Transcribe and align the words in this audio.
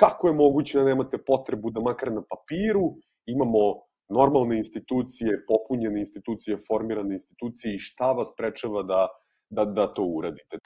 kako 0.00 0.28
je 0.28 0.34
moguće 0.34 0.78
da 0.78 0.84
nemate 0.84 1.18
potrebu 1.26 1.70
da 1.70 1.80
makar 1.80 2.12
na 2.12 2.22
papiru 2.30 2.94
imamo 3.26 3.64
normalne 4.08 4.56
institucije, 4.58 5.44
popunjene 5.48 6.00
institucije, 6.00 6.56
formirane 6.68 7.14
institucije 7.14 7.74
i 7.74 7.78
šta 7.78 8.12
vas 8.12 8.32
prečava 8.36 8.82
da, 8.82 9.08
da, 9.50 9.64
da 9.64 9.86
to 9.94 10.02
uradite. 10.02 10.58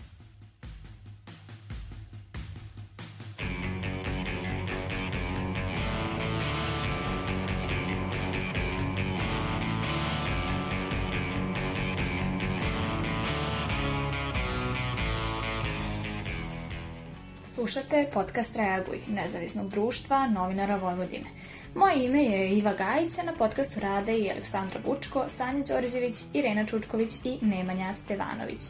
Slušate 17.65 18.07
podcast 18.13 18.57
Reaguj, 18.57 19.01
nezavisnog 19.09 19.69
društva 19.69 20.27
novinara 20.27 20.77
Vojvodine. 20.77 21.25
Moje 21.75 22.05
ime 22.05 22.23
je 22.23 22.51
Iva 22.51 22.75
Gajić, 22.75 23.19
a 23.19 23.23
na 23.23 23.33
podcastu 23.33 23.81
rade 23.81 24.19
i 24.19 24.31
Aleksandra 24.31 24.81
Bučko, 24.87 25.25
Sanja 25.29 25.65
Đorđević, 25.65 26.19
Irena 26.33 26.67
Čučković 26.67 27.15
i 27.25 27.39
Nemanja 27.41 27.95
Stevanović. 27.95 28.63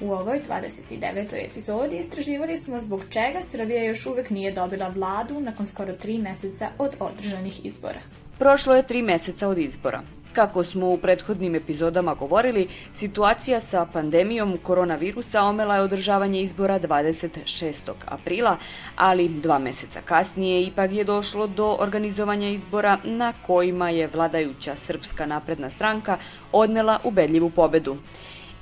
U 0.00 0.12
ovoj 0.12 0.40
29. 0.48 1.46
epizodi 1.50 1.96
istraživali 1.96 2.56
smo 2.56 2.78
zbog 2.78 3.04
čega 3.10 3.42
Srbija 3.42 3.84
još 3.84 4.06
uvek 4.06 4.30
nije 4.30 4.52
dobila 4.52 4.88
vladu 4.88 5.40
nakon 5.40 5.66
skoro 5.66 5.92
tri 5.92 6.18
meseca 6.18 6.68
od 6.78 6.96
održanih 7.00 7.66
izbora. 7.66 8.00
Prošlo 8.38 8.74
je 8.74 8.86
tri 8.86 9.02
meseca 9.02 9.48
od 9.48 9.58
izbora. 9.58 10.02
Kako 10.32 10.62
smo 10.62 10.90
u 10.90 10.98
prethodnim 10.98 11.54
epizodama 11.54 12.14
govorili, 12.14 12.68
situacija 12.92 13.60
sa 13.60 13.86
pandemijom 13.92 14.58
koronavirusa 14.62 15.42
omela 15.42 15.76
je 15.76 15.82
održavanje 15.82 16.42
izbora 16.42 16.80
26. 16.80 17.92
aprila, 18.06 18.56
ali 18.96 19.28
dva 19.28 19.58
meseca 19.58 20.00
kasnije 20.04 20.62
ipak 20.62 20.92
je 20.92 21.04
došlo 21.04 21.46
do 21.46 21.76
organizovanja 21.80 22.48
izbora 22.48 22.98
na 23.04 23.32
kojima 23.46 23.90
je 23.90 24.06
vladajuća 24.06 24.76
Srpska 24.76 25.26
napredna 25.26 25.70
stranka 25.70 26.18
odnela 26.52 26.98
ubedljivu 27.04 27.50
pobedu. 27.50 27.96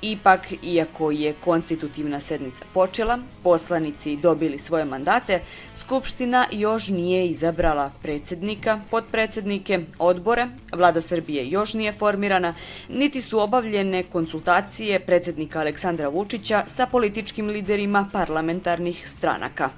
Ipak, 0.01 0.53
iako 0.63 1.11
je 1.11 1.33
konstitutivna 1.43 2.19
sednica 2.19 2.65
počela, 2.73 3.19
poslanici 3.43 4.15
dobili 4.15 4.59
svoje 4.59 4.85
mandate, 4.85 5.39
Skupština 5.73 6.45
još 6.51 6.87
nije 6.87 7.27
izabrala 7.27 7.91
predsednika, 8.01 8.79
podpredsednike, 8.91 9.79
odbore, 9.99 10.47
vlada 10.73 11.01
Srbije 11.01 11.49
još 11.49 11.73
nije 11.73 11.93
formirana, 11.93 12.53
niti 12.89 13.21
su 13.21 13.39
obavljene 13.39 14.03
konsultacije 14.03 14.99
predsednika 14.99 15.59
Aleksandra 15.59 16.09
Vučića 16.09 16.63
sa 16.67 16.85
političkim 16.85 17.47
liderima 17.47 18.09
parlamentarnih 18.13 19.09
stranaka. 19.09 19.69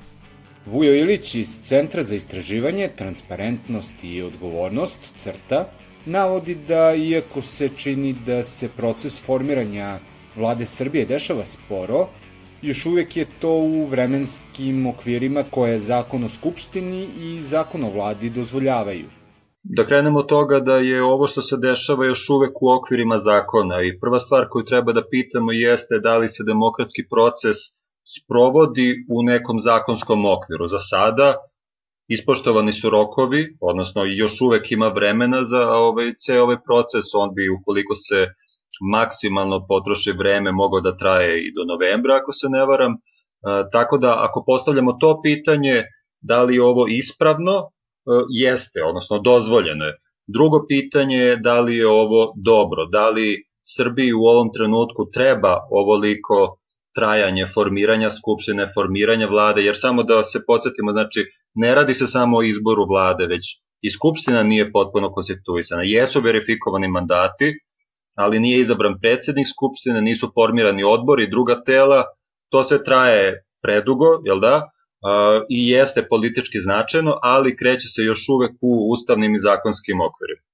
Vujo 0.66 0.96
Ilić 0.96 1.36
iz 1.36 1.60
Centra 1.62 2.04
za 2.04 2.16
istraživanje, 2.16 2.90
transparentnost 2.96 3.94
i 4.04 4.22
odgovornost, 4.22 5.00
CRTA, 5.24 5.66
navodi 6.10 6.56
da 6.68 6.94
iako 6.96 7.42
se 7.42 7.70
čini 7.78 8.16
da 8.26 8.44
se 8.44 8.70
proces 8.78 9.26
formiranja 9.26 10.00
vlade 10.36 10.66
Srbije 10.66 11.06
dešava 11.06 11.46
sporo, 11.46 12.08
još 12.62 12.86
uvek 12.86 13.18
je 13.18 13.26
to 13.42 13.52
u 13.52 13.86
vremenskim 13.86 14.88
okvirima 14.88 15.44
koje 15.52 15.80
zakon 15.80 16.24
o 16.24 16.30
Skupštini 16.30 17.08
i 17.20 17.44
zakon 17.44 17.84
o 17.84 17.92
vladi 17.92 18.30
dozvoljavaju. 18.30 19.06
Da 19.64 19.86
krenemo 19.86 20.20
od 20.20 20.28
toga 20.28 20.60
da 20.60 20.76
je 20.76 21.04
ovo 21.04 21.28
što 21.28 21.42
se 21.42 21.58
dešava 21.58 22.06
još 22.06 22.30
uvek 22.30 22.62
u 22.62 22.72
okvirima 22.78 23.18
zakona 23.18 23.82
i 23.84 24.00
prva 24.00 24.20
stvar 24.20 24.48
koju 24.50 24.66
treba 24.66 24.94
da 24.94 25.08
pitamo 25.12 25.52
jeste 25.52 26.00
da 26.00 26.18
li 26.18 26.30
se 26.30 26.44
demokratski 26.44 27.04
proces 27.10 27.58
sprovodi 28.16 29.06
u 29.10 29.24
nekom 29.24 29.60
zakonskom 29.60 30.26
okviru. 30.26 30.68
Za 30.68 30.80
sada 30.80 31.34
ispoštovani 32.10 32.72
su 32.72 32.90
rokovi, 32.90 33.42
odnosno 33.62 34.02
još 34.06 34.42
uvek 34.42 34.72
ima 34.72 34.88
vremena 34.88 35.44
za 35.44 35.70
ovaj, 35.70 36.14
ceo 36.26 36.44
ovaj 36.44 36.58
proces, 36.68 37.06
on 37.14 37.34
bi 37.36 37.50
ukoliko 37.50 37.96
se 37.96 38.28
maksimalno 38.92 39.66
potroši 39.68 40.12
vreme 40.12 40.52
mogao 40.52 40.82
da 40.82 40.98
traje 40.98 41.48
i 41.48 41.54
do 41.54 41.64
novembra 41.74 42.20
ako 42.22 42.32
se 42.32 42.48
ne 42.50 42.66
varam, 42.66 42.94
e, 42.94 42.98
tako 43.72 43.98
da 43.98 44.16
ako 44.18 44.44
postavljamo 44.46 44.94
to 44.94 45.20
pitanje 45.24 45.84
da 46.22 46.44
li 46.44 46.56
je 46.56 46.64
ovo 46.64 46.86
ispravno, 46.88 47.56
e, 47.58 47.66
jeste, 48.30 48.84
odnosno 48.84 49.20
dozvoljeno 49.20 49.86
je. 49.86 49.98
Drugo 50.28 50.66
pitanje 50.68 51.18
je 51.18 51.38
da 51.38 51.60
li 51.60 51.78
je 51.78 51.88
ovo 51.88 52.34
dobro, 52.36 52.86
da 52.86 53.10
li 53.10 53.44
Srbiji 53.76 54.14
u 54.14 54.24
ovom 54.24 54.50
trenutku 54.58 55.10
treba 55.14 55.54
ovoliko 55.72 56.58
trajanje 56.96 57.48
formiranja 57.54 58.10
skupštine, 58.10 58.72
formiranja 58.74 59.28
vlade, 59.28 59.64
jer 59.64 59.76
samo 59.78 60.04
da 60.04 60.24
se 60.24 60.40
podsjetimo, 60.48 60.92
znači 60.92 61.26
ne 61.54 61.76
radi 61.76 61.94
se 61.94 62.08
samo 62.08 62.38
o 62.38 62.44
izboru 62.44 62.86
vlade, 62.86 63.26
već 63.26 63.44
i 63.82 63.90
skupština 63.90 64.44
nije 64.44 64.72
potpuno 64.72 65.12
konstituisana. 65.12 65.82
Jesu 65.86 66.22
verifikovani 66.22 66.88
mandati, 66.88 67.54
ali 68.16 68.40
nije 68.40 68.60
izabran 68.60 69.00
predsednik 69.02 69.48
skupštine, 69.48 70.02
nisu 70.02 70.32
formirani 70.34 70.84
odbori 70.84 71.24
i 71.24 71.30
druga 71.30 71.64
tela, 71.64 72.04
to 72.50 72.64
sve 72.64 72.84
traje 72.84 73.44
predugo, 73.62 74.06
jel 74.26 74.40
da? 74.40 74.70
I 75.50 75.70
jeste 75.70 76.08
politički 76.08 76.60
značajno, 76.60 77.20
ali 77.22 77.58
kreće 77.58 77.88
se 77.88 78.02
još 78.04 78.30
uvek 78.30 78.52
u 78.62 78.92
ustavnim 78.92 79.36
i 79.36 79.40
zakonskim 79.40 80.02
okvirima. 80.02 80.49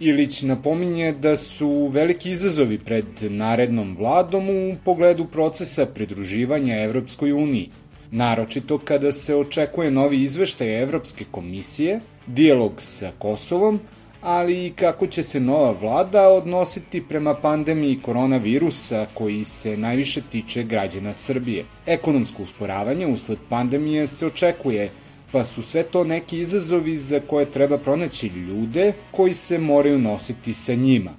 Ilić 0.00 0.42
napominje 0.42 1.12
da 1.12 1.36
su 1.36 1.90
veliki 1.92 2.30
izazovi 2.30 2.78
pred 2.78 3.04
narednom 3.20 3.96
vladom 3.96 4.50
u 4.50 4.76
pogledu 4.84 5.24
procesa 5.24 5.86
pridruživanja 5.86 6.82
Evropskoj 6.82 7.32
uniji, 7.32 7.70
naročito 8.10 8.78
kada 8.78 9.12
se 9.12 9.36
očekuje 9.36 9.90
novi 9.90 10.22
izveštaj 10.22 10.82
Evropske 10.82 11.24
komisije, 11.30 12.00
dijalog 12.26 12.72
sa 12.78 13.10
Kosovom, 13.18 13.80
ali 14.22 14.66
i 14.66 14.70
kako 14.70 15.06
će 15.06 15.22
se 15.22 15.40
nova 15.40 15.70
vlada 15.80 16.28
odnositi 16.28 17.02
prema 17.08 17.34
pandemiji 17.34 17.98
koronavirusa 18.02 19.06
koji 19.14 19.44
se 19.44 19.76
najviše 19.76 20.22
tiče 20.30 20.62
građana 20.62 21.12
Srbije. 21.12 21.64
Ekonomsko 21.86 22.42
usporavanje 22.42 23.06
usled 23.06 23.38
pandemije 23.48 24.06
se 24.06 24.26
očekuje, 24.26 24.90
pa 25.32 25.44
su 25.44 25.62
sve 25.62 25.82
to 25.82 26.04
neki 26.04 26.38
izazovi 26.38 26.96
za 26.96 27.20
koje 27.20 27.50
treba 27.50 27.78
pronaći 27.78 28.26
ljude 28.26 28.92
koji 29.10 29.34
se 29.34 29.58
moraju 29.58 29.98
nositi 29.98 30.54
sa 30.54 30.74
njima. 30.74 31.10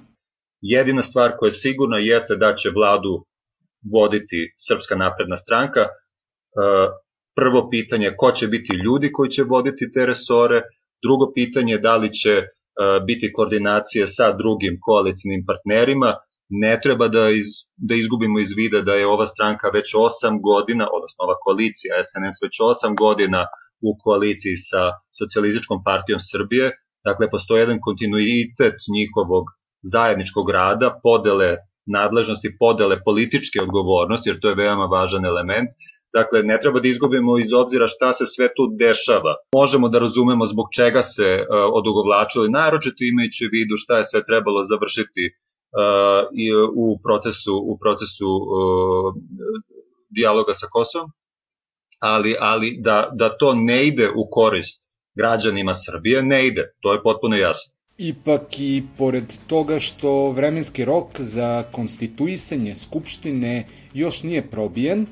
Jedina 0.60 1.02
stvar 1.02 1.32
koja 1.38 1.48
je 1.48 1.52
sigurna 1.52 1.98
jeste 1.98 2.36
da 2.36 2.54
će 2.54 2.70
vladu 2.70 3.24
voditi 3.92 4.54
Srpska 4.68 4.96
napredna 4.96 5.36
stranka. 5.36 5.80
E, 5.80 5.88
prvo 7.34 7.68
pitanje 7.70 8.06
je 8.06 8.16
ko 8.16 8.32
će 8.32 8.46
biti 8.48 8.72
ljudi 8.84 9.12
koji 9.12 9.30
će 9.30 9.42
voditi 9.42 9.92
te 9.92 10.06
resore, 10.06 10.62
drugo 11.02 11.32
pitanje 11.34 11.72
je 11.72 11.78
da 11.78 11.96
li 11.96 12.12
će 12.12 12.42
biti 13.06 13.32
koordinacije 13.32 14.06
sa 14.06 14.32
drugim 14.32 14.78
koalicijnim 14.80 15.44
partnerima, 15.46 16.14
ne 16.48 16.80
treba 16.82 17.08
da, 17.08 17.30
iz, 17.30 17.46
da 17.76 17.94
izgubimo 17.94 18.38
iz 18.38 18.52
vida 18.56 18.80
da 18.80 18.94
je 18.94 19.06
ova 19.06 19.26
stranka 19.26 19.68
već 19.68 19.94
8 19.94 20.40
godina, 20.42 20.88
odnosno 20.96 21.18
ova 21.18 21.36
koalicija 21.44 22.02
SNS 22.04 22.36
već 22.42 22.54
8 22.60 22.96
godina 22.96 23.46
u 23.82 23.90
koaliciji 24.02 24.56
sa 24.56 24.82
Socijalističkom 25.18 25.78
partijom 25.84 26.20
Srbije, 26.20 26.70
dakle 27.04 27.30
postoji 27.30 27.60
jedan 27.60 27.78
kontinuitet 27.80 28.76
njihovog 28.96 29.44
zajedničkog 29.82 30.50
rada, 30.50 31.00
podele 31.02 31.56
nadležnosti, 31.86 32.56
podele 32.58 32.96
političke 33.04 33.62
odgovornosti, 33.62 34.28
jer 34.30 34.40
to 34.40 34.48
je 34.48 34.60
veoma 34.62 34.84
važan 34.84 35.24
element, 35.24 35.70
Dakle, 36.12 36.42
ne 36.42 36.58
treba 36.62 36.80
da 36.80 36.88
izgubimo 36.88 37.38
iz 37.38 37.52
obzira 37.52 37.86
šta 37.86 38.12
se 38.12 38.26
sve 38.26 38.48
tu 38.56 38.64
dešava. 38.82 39.34
Možemo 39.54 39.88
da 39.88 39.98
razumemo 39.98 40.46
zbog 40.46 40.66
čega 40.76 41.02
se 41.02 41.28
uh, 41.34 41.46
odugovlačili, 41.78 42.50
naročito 42.50 43.04
imajući 43.04 43.48
vidu 43.52 43.74
šta 43.76 43.98
je 43.98 44.08
sve 44.10 44.24
trebalo 44.24 44.64
završiti 44.64 45.24
uh, 45.30 46.22
i, 46.44 46.46
u 46.84 46.86
procesu, 47.04 47.54
u 47.72 47.78
procesu 47.82 48.30
uh, 48.36 49.14
dijaloga 50.16 50.54
sa 50.54 50.66
Kosovom, 50.74 51.08
ali, 52.00 52.36
ali 52.40 52.76
da, 52.80 53.10
da 53.12 53.36
to 53.36 53.54
ne 53.54 53.86
ide 53.86 54.08
u 54.08 54.28
korist 54.30 54.90
građanima 55.14 55.74
Srbije, 55.74 56.22
ne 56.22 56.46
ide, 56.46 56.72
to 56.80 56.92
je 56.92 57.02
potpuno 57.02 57.36
jasno. 57.36 57.72
Ipak 57.98 58.58
i 58.58 58.82
pored 58.98 59.24
toga 59.46 59.78
što 59.78 60.30
vremenski 60.30 60.84
rok 60.84 61.20
za 61.20 61.64
konstituisanje 61.72 62.74
Skupštine 62.74 63.66
još 63.94 64.22
nije 64.22 64.42
probijen, 64.42 65.06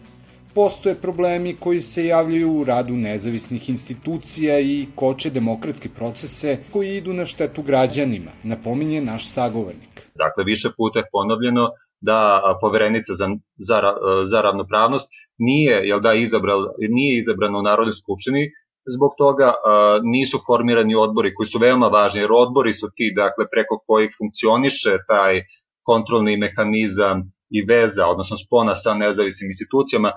postoje 0.54 0.94
problemi 0.94 1.56
koji 1.60 1.80
se 1.80 2.06
javljaju 2.06 2.52
u 2.52 2.64
radu 2.64 2.96
nezavisnih 2.96 3.68
institucija 3.68 4.60
i 4.60 4.86
koče 4.94 5.30
demokratske 5.30 5.88
procese 5.88 6.58
koji 6.72 6.96
idu 6.96 7.12
na 7.12 7.26
štetu 7.26 7.62
građanima, 7.62 8.30
napominje 8.42 9.00
naš 9.00 9.28
sagovornik. 9.28 10.08
Dakle, 10.14 10.44
više 10.44 10.68
puta 10.76 10.98
je 10.98 11.04
ponovljeno 11.12 11.68
da 12.00 12.42
poverenica 12.60 13.14
za, 13.14 13.28
za, 13.58 13.82
za 14.24 14.40
ravnopravnost 14.40 15.08
nije, 15.38 15.80
jel 15.88 16.00
da, 16.00 16.14
izabral, 16.14 16.66
nije 16.78 17.18
izabrana 17.18 17.58
u 17.58 17.62
Narodnoj 17.62 17.94
skupštini, 17.94 18.50
zbog 18.96 19.12
toga 19.18 19.52
a, 19.64 19.98
nisu 20.02 20.38
formirani 20.46 20.94
odbori 20.94 21.34
koji 21.34 21.46
su 21.46 21.58
veoma 21.58 21.88
važni, 21.88 22.20
jer 22.20 22.30
odbori 22.32 22.72
su 22.74 22.88
ti, 22.94 23.12
dakle, 23.16 23.44
preko 23.50 23.82
kojih 23.86 24.10
funkcioniše 24.18 24.98
taj 25.08 25.42
kontrolni 25.82 26.36
mehanizam 26.36 27.22
i 27.50 27.62
veza, 27.64 28.06
odnosno 28.06 28.36
spona 28.36 28.76
sa 28.76 28.94
nezavisnim 28.94 29.50
institucijama, 29.50 30.12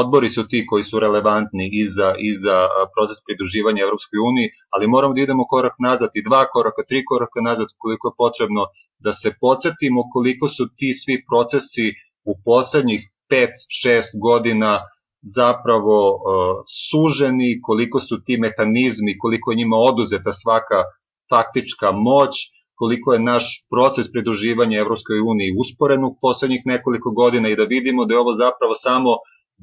odbori 0.00 0.28
su 0.30 0.42
ti 0.50 0.66
koji 0.66 0.82
su 0.82 1.00
relevantni 1.04 1.66
i 1.80 1.84
za, 1.96 2.08
i 2.28 2.30
za 2.42 2.56
proces 2.94 3.18
pridruživanja 3.26 3.82
Evropskoj 3.82 4.18
uniji, 4.30 4.48
ali 4.74 4.92
moramo 4.94 5.14
da 5.14 5.20
idemo 5.20 5.44
korak 5.54 5.76
nazad 5.88 6.10
i 6.14 6.24
dva 6.28 6.42
koraka, 6.54 6.82
tri 6.88 7.00
koraka 7.10 7.40
nazad 7.48 7.68
koliko 7.82 8.08
je 8.08 8.18
potrebno 8.24 8.62
da 9.04 9.12
se 9.12 9.28
podsjetimo 9.40 10.00
koliko 10.14 10.48
su 10.48 10.64
ti 10.76 10.88
svi 11.02 11.16
procesi 11.28 11.86
u 12.30 12.32
poslednjih 12.44 13.02
5-6 13.30 14.20
godina 14.26 14.72
zapravo 15.38 15.98
uh, 16.14 16.20
suženi, 16.90 17.60
koliko 17.62 18.00
su 18.00 18.16
ti 18.24 18.34
mehanizmi, 18.44 19.18
koliko 19.18 19.50
je 19.50 19.56
njima 19.56 19.76
oduzeta 19.76 20.32
svaka 20.32 20.78
faktička 21.30 21.92
moć, 21.92 22.32
koliko 22.74 23.12
je 23.12 23.26
naš 23.32 23.44
proces 23.70 24.06
pridruživanja 24.12 24.78
Evropskoj 24.78 25.18
uniji 25.32 25.56
usporen 25.62 26.04
u 26.04 26.16
poslednjih 26.20 26.62
nekoliko 26.64 27.10
godina 27.10 27.48
i 27.48 27.56
da 27.56 27.64
vidimo 27.64 28.04
da 28.04 28.14
je 28.14 28.20
ovo 28.24 28.34
zapravo 28.34 28.74
samo 28.74 29.10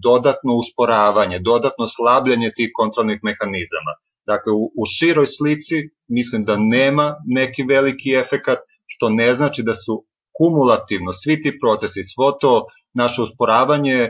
dodatno 0.03 0.55
usporavanje, 0.55 1.39
dodatno 1.39 1.87
slabljanje 1.87 2.51
tih 2.55 2.69
kontrolnih 2.73 3.19
mehanizama. 3.23 3.93
Dakle, 4.25 4.53
u, 4.53 4.63
u 4.81 4.83
široj 4.97 5.27
slici 5.27 5.75
mislim 6.07 6.45
da 6.45 6.55
nema 6.57 7.15
neki 7.25 7.63
veliki 7.63 8.09
efekat, 8.23 8.59
što 8.85 9.09
ne 9.09 9.33
znači 9.33 9.63
da 9.63 9.75
su 9.75 10.03
kumulativno 10.37 11.13
svi 11.13 11.41
ti 11.41 11.51
procesi, 11.61 12.03
svo 12.13 12.31
to 12.31 12.65
naše 12.93 13.21
usporavanje 13.21 13.97
e, 14.03 14.09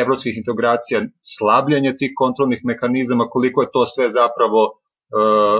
evropskih 0.00 0.36
integracija, 0.36 1.02
slabljanje 1.36 1.96
tih 1.96 2.12
kontrolnih 2.16 2.60
mehanizama, 2.64 3.24
koliko 3.30 3.62
je 3.62 3.72
to 3.72 3.86
sve 3.86 4.10
zapravo 4.10 4.62
e, 4.66 4.72
e, 4.72 5.58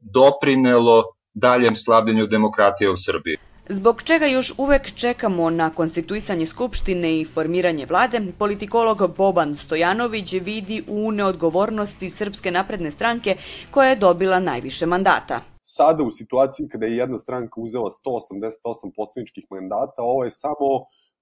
doprinelo 0.00 1.04
daljem 1.34 1.76
slabljenju 1.76 2.26
demokratije 2.26 2.90
u 2.90 2.96
Srbiji. 2.96 3.36
Zbog 3.70 4.02
čega 4.02 4.26
još 4.26 4.54
uvek 4.58 4.92
čekamo 4.94 5.50
na 5.50 5.70
konstituisanje 5.70 6.46
Skupštine 6.46 7.20
i 7.20 7.24
formiranje 7.24 7.86
vlade, 7.86 8.20
politikolog 8.38 9.16
Boban 9.16 9.56
Stojanović 9.56 10.32
vidi 10.32 10.82
u 10.88 11.12
neodgovornosti 11.12 12.10
Srpske 12.10 12.50
napredne 12.50 12.90
stranke 12.90 13.36
koja 13.70 13.88
je 13.88 13.96
dobila 13.96 14.40
najviše 14.40 14.86
mandata. 14.86 15.40
Sada 15.62 16.04
u 16.04 16.10
situaciji 16.10 16.68
kada 16.68 16.86
je 16.86 16.96
jedna 16.96 17.18
stranka 17.18 17.60
uzela 17.60 17.90
188 18.06 18.92
poslaničkih 18.96 19.44
mandata, 19.50 20.02
ovo 20.02 20.24
je 20.24 20.30
samo 20.30 20.68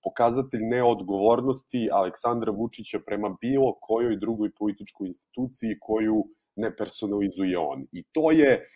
pokazatelj 0.03 0.63
neodgovornosti 0.63 1.89
Aleksandra 1.93 2.53
Vučića 2.53 2.99
prema 3.07 3.37
bilo 3.41 3.75
kojoj 3.81 4.17
drugoj 4.17 4.51
političkoj 4.59 5.07
instituciji 5.07 5.79
koju 5.81 6.25
ne 6.57 6.77
personalizuje 6.77 7.59
on. 7.59 7.87
I 7.93 8.05
to 8.13 8.31
je 8.31 8.67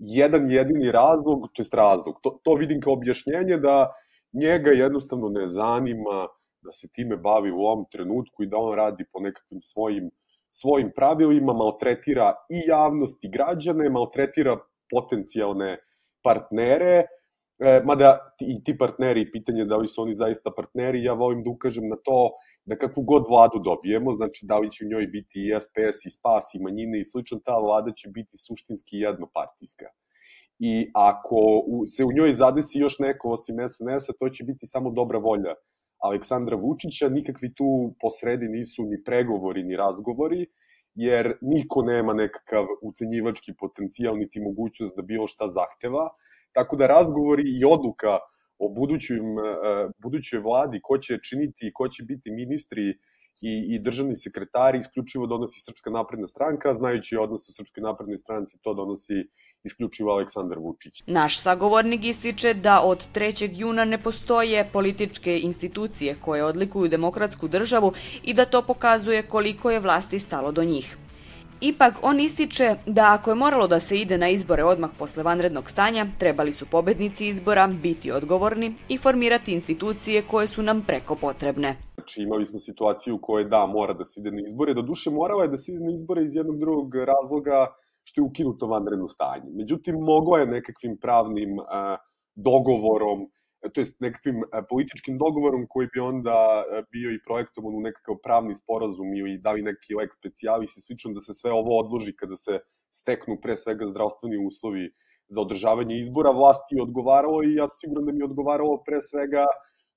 jedan 0.00 0.50
jedini 0.50 0.92
razlog, 0.92 1.48
to 1.54 1.62
je 1.62 1.66
razlog, 1.72 2.20
to, 2.22 2.40
to 2.44 2.54
vidim 2.54 2.80
kao 2.80 2.92
objašnjenje 2.92 3.56
da 3.56 3.92
njega 4.32 4.70
jednostavno 4.70 5.28
ne 5.28 5.46
zanima 5.46 6.26
da 6.62 6.72
se 6.72 6.88
time 6.92 7.16
bavi 7.16 7.50
u 7.50 7.58
ovom 7.58 7.84
trenutku 7.92 8.42
i 8.42 8.46
da 8.46 8.56
on 8.56 8.76
radi 8.76 9.04
po 9.12 9.20
nekakvim 9.20 9.60
svojim, 9.62 10.10
svojim 10.50 10.90
pravilima, 10.96 11.52
maltretira 11.52 12.34
i 12.50 12.68
javnost 12.68 13.24
i 13.24 13.30
građane, 13.30 13.90
maltretira 13.90 14.58
potencijalne 14.90 15.78
partnere, 16.24 17.04
e, 17.58 17.80
mada 17.84 18.34
i 18.40 18.64
ti 18.64 18.78
partneri, 18.78 19.30
pitanje 19.32 19.64
da 19.64 19.76
li 19.76 19.88
su 19.88 20.02
oni 20.02 20.14
zaista 20.14 20.50
partneri, 20.56 21.04
ja 21.04 21.12
volim 21.12 21.44
da 21.44 21.50
ukažem 21.50 21.88
na 21.88 21.96
to 22.04 22.30
da 22.64 22.76
kakvu 22.78 23.02
god 23.02 23.24
vladu 23.30 23.58
dobijemo, 23.58 24.12
znači 24.12 24.46
da 24.46 24.58
li 24.58 24.70
će 24.70 24.84
u 24.84 24.88
njoj 24.88 25.06
biti 25.06 25.38
i 25.46 25.60
SPS 25.60 26.06
i 26.06 26.10
SPAS 26.10 26.54
i 26.54 26.62
manjine 26.62 27.00
i 27.00 27.04
slično, 27.04 27.40
ta 27.44 27.58
vlada 27.58 27.92
će 27.92 28.08
biti 28.08 28.38
suštinski 28.38 28.96
jednopartijska. 28.96 29.86
I 30.58 30.90
ako 30.94 31.36
se 31.86 32.04
u 32.04 32.12
njoj 32.12 32.34
zadesi 32.34 32.78
još 32.78 32.98
neko 32.98 33.30
osim 33.30 33.56
SNS-a, 33.68 34.12
to 34.18 34.28
će 34.28 34.44
biti 34.44 34.66
samo 34.66 34.90
dobra 34.90 35.18
volja 35.18 35.54
Aleksandra 35.98 36.56
Vučića, 36.56 37.08
nikakvi 37.08 37.54
tu 37.54 37.94
posredi 38.00 38.48
nisu 38.48 38.84
ni 38.84 39.04
pregovori 39.04 39.62
ni 39.62 39.76
razgovori, 39.76 40.46
jer 40.94 41.38
niko 41.40 41.82
nema 41.82 42.14
nekakav 42.14 42.66
ucenjivački 42.82 43.52
potencijal 43.60 44.16
niti 44.16 44.40
mogućnost 44.40 44.96
da 44.96 45.02
bilo 45.02 45.26
šta 45.26 45.48
zahteva, 45.48 46.08
tako 46.52 46.76
da 46.76 46.86
razgovori 46.86 47.42
i 47.46 47.64
odluka 47.64 48.18
o 48.60 48.68
budućim, 48.68 49.38
e, 49.38 49.42
budućoj 49.98 50.40
vladi, 50.40 50.80
ko 50.82 50.98
će 50.98 51.18
činiti, 51.28 51.70
ko 51.74 51.88
će 51.88 52.02
biti 52.02 52.30
ministri 52.30 52.98
i, 53.40 53.74
i 53.74 53.78
državni 53.78 54.16
sekretari, 54.16 54.78
isključivo 54.78 55.26
donosi 55.26 55.60
Srpska 55.60 55.90
napredna 55.90 56.26
stranka, 56.26 56.72
znajući 56.74 57.16
odnos 57.16 57.48
u 57.48 57.52
Srpskoj 57.52 57.82
naprednoj 57.82 58.18
stranci, 58.18 58.58
to 58.62 58.74
donosi 58.74 59.14
isključivo 59.64 60.12
Aleksandar 60.12 60.58
Vučić. 60.58 61.02
Naš 61.06 61.40
sagovornik 61.40 62.04
ističe 62.04 62.54
da 62.54 62.80
od 62.84 63.06
3. 63.14 63.50
juna 63.52 63.84
ne 63.84 63.98
postoje 63.98 64.68
političke 64.72 65.38
institucije 65.38 66.16
koje 66.20 66.44
odlikuju 66.44 66.88
demokratsku 66.88 67.48
državu 67.48 67.92
i 68.24 68.34
da 68.34 68.44
to 68.44 68.62
pokazuje 68.62 69.22
koliko 69.22 69.70
je 69.70 69.80
vlasti 69.80 70.18
stalo 70.18 70.52
do 70.52 70.64
njih. 70.64 70.96
Ipak, 71.62 71.94
on 72.02 72.20
ističe 72.20 72.74
da 72.86 73.16
ako 73.18 73.30
je 73.30 73.34
moralo 73.34 73.66
da 73.66 73.80
se 73.80 73.96
ide 73.96 74.18
na 74.18 74.28
izbore 74.28 74.64
odmah 74.64 74.90
posle 74.98 75.22
vanrednog 75.22 75.70
stanja, 75.70 76.06
trebali 76.18 76.52
su 76.52 76.66
pobednici 76.66 77.26
izbora 77.26 77.66
biti 77.82 78.12
odgovorni 78.12 78.74
i 78.88 78.98
formirati 78.98 79.52
institucije 79.52 80.22
koje 80.22 80.46
su 80.46 80.62
nam 80.62 80.82
preko 80.86 81.16
potrebne. 81.16 81.76
Znači, 81.94 82.22
imali 82.22 82.46
smo 82.46 82.58
situaciju 82.58 83.14
u 83.14 83.18
kojoj 83.18 83.44
da, 83.44 83.66
mora 83.66 83.94
da 83.94 84.04
se 84.04 84.20
ide 84.20 84.30
na 84.30 84.42
izbore. 84.46 84.74
Do 84.74 84.82
duše 84.82 85.10
morala 85.10 85.42
je 85.42 85.48
da 85.48 85.58
se 85.58 85.72
ide 85.72 85.84
na 85.84 85.92
izbore 85.94 86.24
iz 86.24 86.36
jednog 86.36 86.58
drugog 86.58 86.94
razloga 86.94 87.66
što 88.04 88.20
je 88.20 88.24
ukinuto 88.24 88.66
vanredno 88.66 89.08
stanje. 89.08 89.50
Međutim, 89.52 89.94
moglo 90.00 90.36
je 90.36 90.46
nekakvim 90.46 90.98
pravnim 91.00 91.58
uh, 91.58 91.66
dogovorom 92.34 93.28
to 93.74 93.80
jest 93.80 94.00
nekakvim 94.00 94.42
e, 94.42 94.62
političkim 94.68 95.18
dogovorom 95.18 95.66
koji 95.68 95.88
bi 95.94 96.00
onda 96.00 96.64
e, 96.64 96.82
bio 96.92 97.10
i 97.10 97.22
projektovan 97.22 97.74
u 97.74 97.80
nekakav 97.80 98.14
pravni 98.22 98.54
sporazum 98.54 99.14
ili 99.14 99.38
da 99.38 99.52
li 99.52 99.62
neki 99.62 99.94
lex 99.94 100.16
specialis 100.18 100.76
i 100.76 100.80
slično 100.80 101.12
da 101.12 101.20
se 101.20 101.34
sve 101.34 101.52
ovo 101.52 101.78
odloži 101.78 102.16
kada 102.16 102.36
se 102.36 102.60
steknu 102.90 103.38
pre 103.42 103.56
svega 103.56 103.86
zdravstveni 103.86 104.46
uslovi 104.46 104.90
za 105.28 105.40
održavanje 105.40 105.98
izbora, 105.98 106.30
vlasti 106.30 106.80
odgovaralo 106.80 107.42
i 107.42 107.54
ja 107.54 107.68
siguran 107.68 108.06
da 108.06 108.12
mi 108.12 108.18
je 108.18 108.24
odgovaralo 108.24 108.82
pre 108.86 109.00
svega 109.00 109.46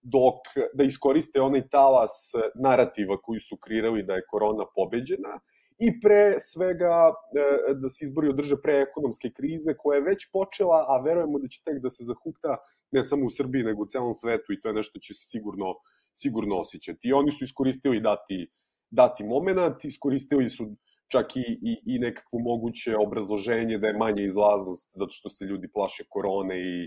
dok 0.01 0.51
da 0.73 0.83
iskoriste 0.83 1.41
onaj 1.41 1.67
talas 1.69 2.31
narativa 2.55 3.17
koji 3.21 3.39
su 3.39 3.57
kreirali 3.57 4.03
da 4.03 4.15
je 4.15 4.25
korona 4.29 4.65
pobeđena 4.75 5.39
i 5.79 5.99
pre 5.99 6.35
svega 6.39 7.11
e, 7.11 7.73
da 7.73 7.89
se 7.89 8.05
izbori 8.05 8.29
održe 8.29 8.57
pre 8.61 8.81
ekonomske 8.81 9.31
krize 9.31 9.73
koja 9.77 9.95
je 9.95 10.07
već 10.09 10.27
počela, 10.31 10.85
a 10.87 11.01
verujemo 11.01 11.39
da 11.39 11.47
će 11.47 11.61
tek 11.65 11.79
da 11.81 11.89
se 11.89 12.03
zahukta 12.03 12.57
ne 12.93 13.03
samo 13.03 13.25
u 13.25 13.29
Srbiji 13.29 13.63
nego 13.63 13.83
u 13.83 13.87
celom 13.87 14.13
svetu 14.13 14.53
i 14.53 14.61
to 14.61 14.69
je 14.69 14.73
nešto 14.73 14.99
će 14.99 15.13
se 15.13 15.23
sigurno, 15.29 15.75
sigurno 16.13 16.59
osjećati. 16.59 17.07
I 17.07 17.13
oni 17.13 17.31
su 17.31 17.43
iskoristili 17.43 18.01
dati, 18.01 18.47
dati 18.91 19.23
moment, 19.23 19.85
iskoristili 19.85 20.49
su 20.49 20.75
čak 21.07 21.35
i, 21.35 21.45
i, 21.61 21.95
i 21.95 21.99
nekakvo 21.99 22.39
moguće 22.39 22.97
obrazloženje 22.97 23.77
da 23.77 23.87
je 23.87 23.97
manje 23.97 24.23
izlaznost 24.25 24.91
zato 24.97 25.11
što 25.11 25.29
se 25.29 25.45
ljudi 25.45 25.67
plaše 25.73 26.03
korone 26.09 26.59
i, 26.59 26.83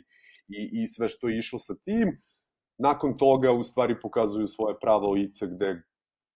i, 0.49 0.83
i 0.83 0.87
sve 0.87 1.09
što 1.09 1.29
je 1.29 1.39
išlo 1.39 1.59
sa 1.59 1.75
tim. 1.85 2.23
Nakon 2.79 3.17
toga 3.17 3.53
u 3.53 3.63
stvari 3.65 4.01
pokazuju 4.03 4.47
svoje 4.47 4.75
pravo 4.81 5.13
lice 5.13 5.47
gde 5.47 5.83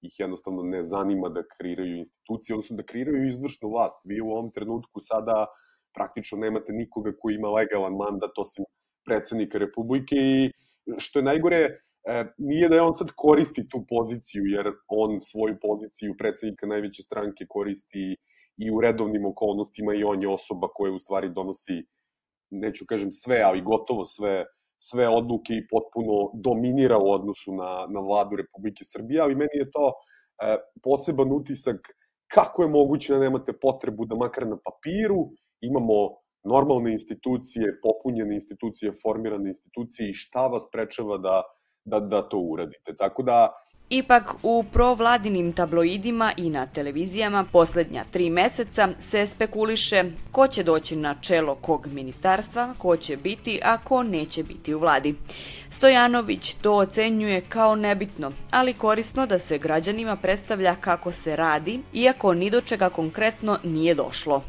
ih 0.03 0.15
jednostavno 0.19 0.63
ne 0.63 0.85
zanima 0.85 1.29
da 1.29 1.43
kreiraju 1.57 1.97
institucije, 1.97 2.55
odnosno 2.55 2.77
da 2.77 2.83
kreiraju 2.83 3.29
izvršnu 3.29 3.71
vlast. 3.71 3.99
Vi 4.05 4.21
u 4.21 4.31
ovom 4.31 4.51
trenutku 4.53 5.01
sada 5.01 5.47
praktično 5.95 6.39
nemate 6.39 6.73
nikoga 6.73 7.13
koji 7.19 7.35
ima 7.35 7.51
legalan 7.51 7.97
mandat 7.97 8.39
osim 8.39 8.65
predsednika 9.05 9.59
Republike 9.59 10.17
i 10.17 10.51
što 10.99 11.19
je 11.19 11.23
najgore, 11.23 11.57
e, 11.57 12.25
nije 12.39 12.69
da 12.69 12.75
je 12.75 12.83
on 12.83 12.95
sad 12.95 13.11
koristi 13.17 13.69
tu 13.69 13.85
poziciju, 13.89 14.45
jer 14.45 14.73
on 14.89 15.21
svoju 15.21 15.57
poziciju 15.63 16.15
predsednika 16.19 16.67
najveće 16.67 17.03
stranke 17.03 17.47
koristi 17.49 18.17
i 18.57 18.71
u 18.71 18.81
redovnim 18.81 19.27
okolnostima 19.27 19.95
i 19.95 20.05
on 20.05 20.23
je 20.23 20.29
osoba 20.29 20.69
koja 20.75 20.93
u 20.93 20.99
stvari 20.99 21.29
donosi, 21.29 21.85
neću 22.51 22.85
kažem 22.87 23.13
sve, 23.13 23.43
ali 23.43 23.63
gotovo 23.63 24.05
sve 24.05 24.45
sve 24.81 25.09
odluke 25.09 25.55
i 25.55 25.67
potpuno 25.69 26.31
dominira 26.35 26.99
u 26.99 27.11
odnosu 27.11 27.55
na, 27.55 27.87
na 27.89 28.01
vladu 28.01 28.37
Republike 28.37 28.85
Srbije, 28.85 29.21
ali 29.21 29.35
meni 29.35 29.55
je 29.55 29.71
to 29.71 29.93
e, 29.93 30.57
poseban 30.83 31.33
utisak 31.33 31.77
kako 32.35 32.63
je 32.63 32.69
moguće 32.69 33.13
da 33.13 33.21
nemate 33.21 33.53
potrebu 33.53 34.05
da 34.05 34.15
makar 34.15 34.47
na 34.47 34.57
papiru 34.65 35.29
imamo 35.61 35.95
normalne 36.45 36.93
institucije, 36.93 37.81
popunjene 37.83 38.35
institucije, 38.35 38.93
formirane 39.03 39.49
institucije 39.49 40.11
i 40.11 40.15
šta 40.15 40.47
vas 40.47 40.69
prečava 40.73 41.19
da, 41.19 41.43
da, 41.85 42.01
da 42.01 42.29
to 42.29 42.39
uradite. 42.39 42.97
Tako 42.99 43.23
da 43.23 43.49
Ipak, 43.91 44.35
u 44.43 44.65
provladinim 44.73 45.53
tabloidima 45.53 46.33
i 46.37 46.51
na 46.51 46.67
televizijama 46.67 47.45
poslednja 47.53 48.05
tri 48.11 48.31
meseca 48.31 48.89
se 48.99 49.27
spekuliše 49.27 50.05
ko 50.33 50.47
će 50.47 50.63
doći 50.63 50.97
na 50.97 51.15
čelo 51.21 51.55
kog 51.55 51.87
ministarstva, 51.87 52.75
ko 52.79 52.97
će 52.97 53.17
biti, 53.17 53.61
a 53.65 53.79
ko 53.79 54.03
neće 54.03 54.43
biti 54.43 54.75
u 54.75 54.79
vladi. 54.79 55.15
Stojanović 55.71 56.55
to 56.55 56.77
ocenjuje 56.77 57.41
kao 57.41 57.75
nebitno, 57.75 58.33
ali 58.51 58.75
korisno 58.75 59.27
da 59.27 59.39
se 59.39 59.59
građanima 59.59 60.17
predstavlja 60.17 60.75
kako 60.75 61.13
se 61.13 61.37
radi, 61.37 61.81
iako 61.93 62.35
ni 62.35 62.51
do 62.51 62.61
čega 62.61 62.91
konkretno 62.91 63.59
nije 63.65 63.95
došlo. 63.95 64.43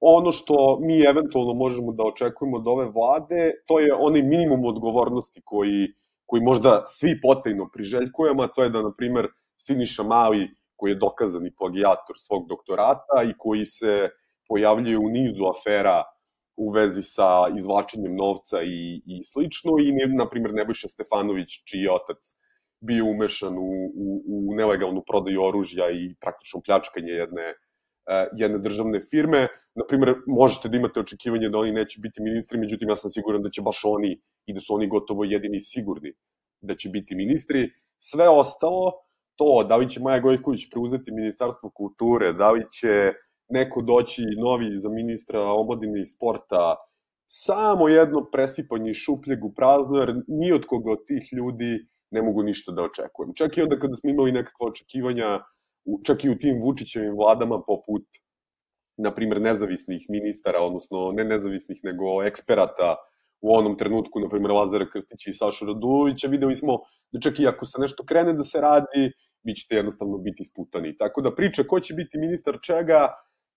Ono 0.00 0.32
što 0.32 0.78
mi 0.80 1.02
eventualno 1.02 1.54
možemo 1.54 1.92
da 1.92 2.02
očekujemo 2.02 2.56
od 2.56 2.68
ove 2.68 2.86
vlade, 2.86 3.50
to 3.66 3.80
je 3.80 3.94
onaj 3.94 4.22
minimum 4.22 4.64
odgovornosti 4.64 5.40
koji 5.44 5.88
koji 6.30 6.42
možda 6.42 6.82
svi 6.86 7.20
potajno 7.20 7.68
priželjkujemo, 7.72 8.42
a 8.42 8.48
to 8.48 8.62
je 8.62 8.70
da, 8.70 8.82
na 8.82 8.92
primer, 8.96 9.26
Siniša 9.56 10.02
Mali, 10.02 10.48
koji 10.76 10.92
je 10.92 11.02
dokazani 11.02 11.50
plagijator 11.58 12.16
svog 12.18 12.46
doktorata 12.48 13.22
i 13.30 13.34
koji 13.38 13.66
se 13.66 14.08
pojavljuje 14.48 14.98
u 14.98 15.08
nizu 15.08 15.44
afera 15.46 16.04
u 16.56 16.70
vezi 16.70 17.02
sa 17.02 17.48
izvlačenjem 17.56 18.14
novca 18.16 18.62
i, 18.62 19.02
i 19.06 19.24
slično 19.24 19.72
i, 19.80 19.92
na 20.14 20.28
primjer, 20.28 20.54
Nebojša 20.54 20.88
Stefanović, 20.88 21.48
čiji 21.64 21.88
otac 21.88 22.30
bio 22.80 23.10
umešan 23.10 23.58
u, 23.58 23.70
u, 24.04 24.22
u 24.26 24.54
nelegalnu 24.54 25.02
prodaju 25.06 25.42
oružja 25.42 25.90
i 25.90 26.14
praktično 26.20 26.60
pljačkanje 26.60 27.12
jedne, 27.12 27.54
jedne 28.36 28.58
državne 28.58 29.00
firme. 29.10 29.48
Naprimer, 29.74 30.14
možete 30.26 30.68
da 30.68 30.76
imate 30.76 31.00
očekivanje 31.00 31.48
da 31.48 31.58
oni 31.58 31.72
neće 31.72 32.00
biti 32.00 32.22
ministri, 32.22 32.58
međutim 32.58 32.88
ja 32.88 32.96
sam 32.96 33.10
siguran 33.10 33.42
da 33.42 33.50
će 33.50 33.62
baš 33.62 33.80
oni 33.84 34.20
i 34.46 34.54
da 34.54 34.60
su 34.60 34.74
oni 34.74 34.88
gotovo 34.88 35.24
jedini 35.24 35.60
sigurni 35.60 36.12
da 36.60 36.76
će 36.76 36.88
biti 36.88 37.14
ministri. 37.14 37.70
Sve 37.98 38.28
ostalo, 38.28 38.92
to 39.36 39.64
da 39.68 39.76
li 39.76 39.90
će 39.90 40.00
Maja 40.00 40.20
Gojković 40.20 40.70
preuzeti 40.70 41.12
Ministarstvo 41.12 41.70
kulture, 41.70 42.32
da 42.32 42.50
li 42.50 42.64
će 42.70 43.12
neko 43.48 43.82
doći 43.82 44.22
novi 44.38 44.76
za 44.76 44.88
ministra 44.88 45.42
omladine 45.52 46.00
i 46.00 46.06
sporta, 46.06 46.76
samo 47.26 47.88
jedno 47.88 48.24
presipanje 48.32 48.94
šupljeg 48.94 49.44
u 49.44 49.52
prazno, 49.54 49.98
jer 49.98 50.14
ni 50.28 50.52
od 50.52 50.66
koga 50.66 50.92
od 50.92 51.06
tih 51.06 51.28
ljudi 51.32 51.86
ne 52.10 52.22
mogu 52.22 52.42
ništa 52.42 52.72
da 52.72 52.82
očekujem. 52.82 53.34
Čak 53.34 53.58
i 53.58 53.62
onda 53.62 53.78
kada 53.78 53.94
smo 53.94 54.10
imali 54.10 54.32
nekakva 54.32 54.66
očekivanja, 54.66 55.40
čak 56.04 56.24
i 56.24 56.30
u 56.30 56.38
tim 56.38 56.60
Vučićevim 56.62 57.16
vladama, 57.16 57.62
poput, 57.66 58.02
na 58.96 59.14
primjer, 59.14 59.40
nezavisnih 59.40 60.06
ministara, 60.08 60.60
odnosno 60.60 61.12
ne 61.12 61.24
nezavisnih, 61.24 61.80
nego 61.82 62.22
eksperata 62.22 62.96
u 63.40 63.54
onom 63.56 63.76
trenutku, 63.76 64.20
na 64.20 64.28
primjer, 64.28 64.50
Lazara 64.50 64.86
Krstića 64.90 65.30
i 65.30 65.32
Saša 65.32 65.66
Radulovića, 65.66 66.28
videli 66.28 66.56
smo 66.56 66.78
da 67.12 67.20
čak 67.20 67.40
i 67.40 67.46
ako 67.46 67.64
se 67.64 67.80
nešto 67.80 68.04
krene 68.04 68.32
da 68.32 68.44
se 68.44 68.60
radi, 68.60 69.12
vi 69.42 69.54
ćete 69.54 69.76
jednostavno 69.76 70.18
biti 70.18 70.42
isputani. 70.42 70.96
Tako 70.96 71.20
da 71.20 71.34
priča 71.34 71.64
ko 71.64 71.80
će 71.80 71.94
biti 71.94 72.18
ministar 72.18 72.58
čega, 72.62 73.08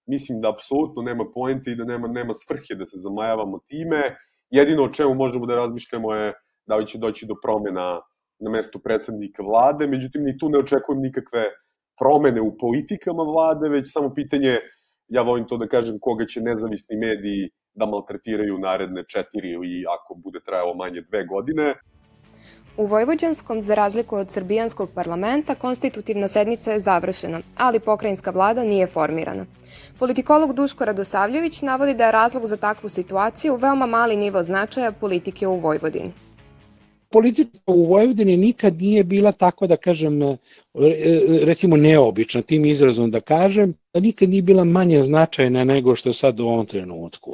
mislim 0.08 0.42
da 0.42 0.50
apsolutno 0.50 1.02
nema 1.02 1.26
poente 1.34 1.72
i 1.72 1.76
da 1.76 1.84
nema, 1.84 2.08
nema 2.08 2.34
svrhe 2.34 2.76
da 2.76 2.86
se 2.86 2.98
zamajavamo 2.98 3.60
time. 3.68 4.16
Jedino 4.50 4.84
o 4.84 4.90
čemu 4.90 5.16
možemo 5.16 5.46
da 5.46 5.56
razmišljamo 5.56 6.14
je 6.14 6.34
da 6.66 6.76
li 6.76 6.88
će 6.88 6.98
doći 6.98 7.26
do 7.26 7.36
promena 7.44 8.02
na 8.40 8.50
mestu 8.50 8.80
predsednika 8.80 9.44
vlade, 9.44 9.88
međutim 9.88 10.24
ni 10.24 10.38
tu 10.38 10.50
ne 10.50 10.60
očekujem 10.60 11.02
nikakve 11.02 11.46
promene 12.00 12.42
u 12.42 12.58
politikama 12.58 13.24
vlade, 13.24 13.70
već 13.70 13.94
samo 13.94 14.14
pitanje, 14.14 14.58
ja 15.08 15.22
volim 15.22 15.46
to 15.48 15.58
da 15.58 15.68
kažem, 15.68 15.98
koga 16.02 16.26
će 16.26 16.42
nezavisni 16.42 16.98
mediji 16.98 17.50
da 17.74 17.86
maltretiraju 17.86 18.58
naredne 18.58 19.04
četiri 19.08 19.52
ili 19.52 19.84
ako 19.96 20.16
bude 20.16 20.40
trajalo 20.46 20.76
manje 20.76 21.02
dve 21.10 21.26
godine. 21.26 21.74
U 22.78 22.86
Vojvođanskom, 22.86 23.62
za 23.62 23.76
razliku 23.76 24.16
od 24.16 24.32
srbijanskog 24.32 24.90
parlamenta, 24.96 25.56
konstitutivna 25.56 26.28
sednica 26.28 26.72
je 26.72 26.80
završena, 26.80 27.40
ali 27.58 27.80
pokrajinska 27.80 28.32
vlada 28.32 28.64
nije 28.64 28.88
formirana. 28.88 29.46
Politikolog 30.00 30.54
Duško 30.54 30.86
Radosavljević 30.86 31.62
navodi 31.62 31.94
da 31.94 32.06
je 32.06 32.12
razlog 32.12 32.46
za 32.46 32.58
takvu 32.58 32.90
situaciju 32.90 33.56
veoma 33.56 33.86
mali 33.86 34.18
nivo 34.18 34.44
značaja 34.44 34.92
politike 34.92 35.48
u 35.48 35.60
Vojvodini 35.60 36.12
politika 37.14 37.60
u 37.68 37.86
Vojvodini 37.86 38.38
nikad 38.38 38.82
nije 38.82 39.04
bila 39.04 39.32
tako 39.32 39.68
da 39.68 39.78
kažem 39.78 40.20
recimo 41.44 41.78
neobična 41.78 42.42
tim 42.42 42.66
izrazom 42.66 43.12
da 43.12 43.20
kažem 43.22 43.74
da 43.94 44.00
nikad 44.00 44.30
nije 44.30 44.42
bila 44.42 44.64
manje 44.64 45.02
značajna 45.02 45.64
nego 45.64 45.96
što 45.96 46.10
je 46.10 46.14
sad 46.14 46.40
u 46.40 46.48
ovom 46.48 46.66
trenutku. 46.66 47.34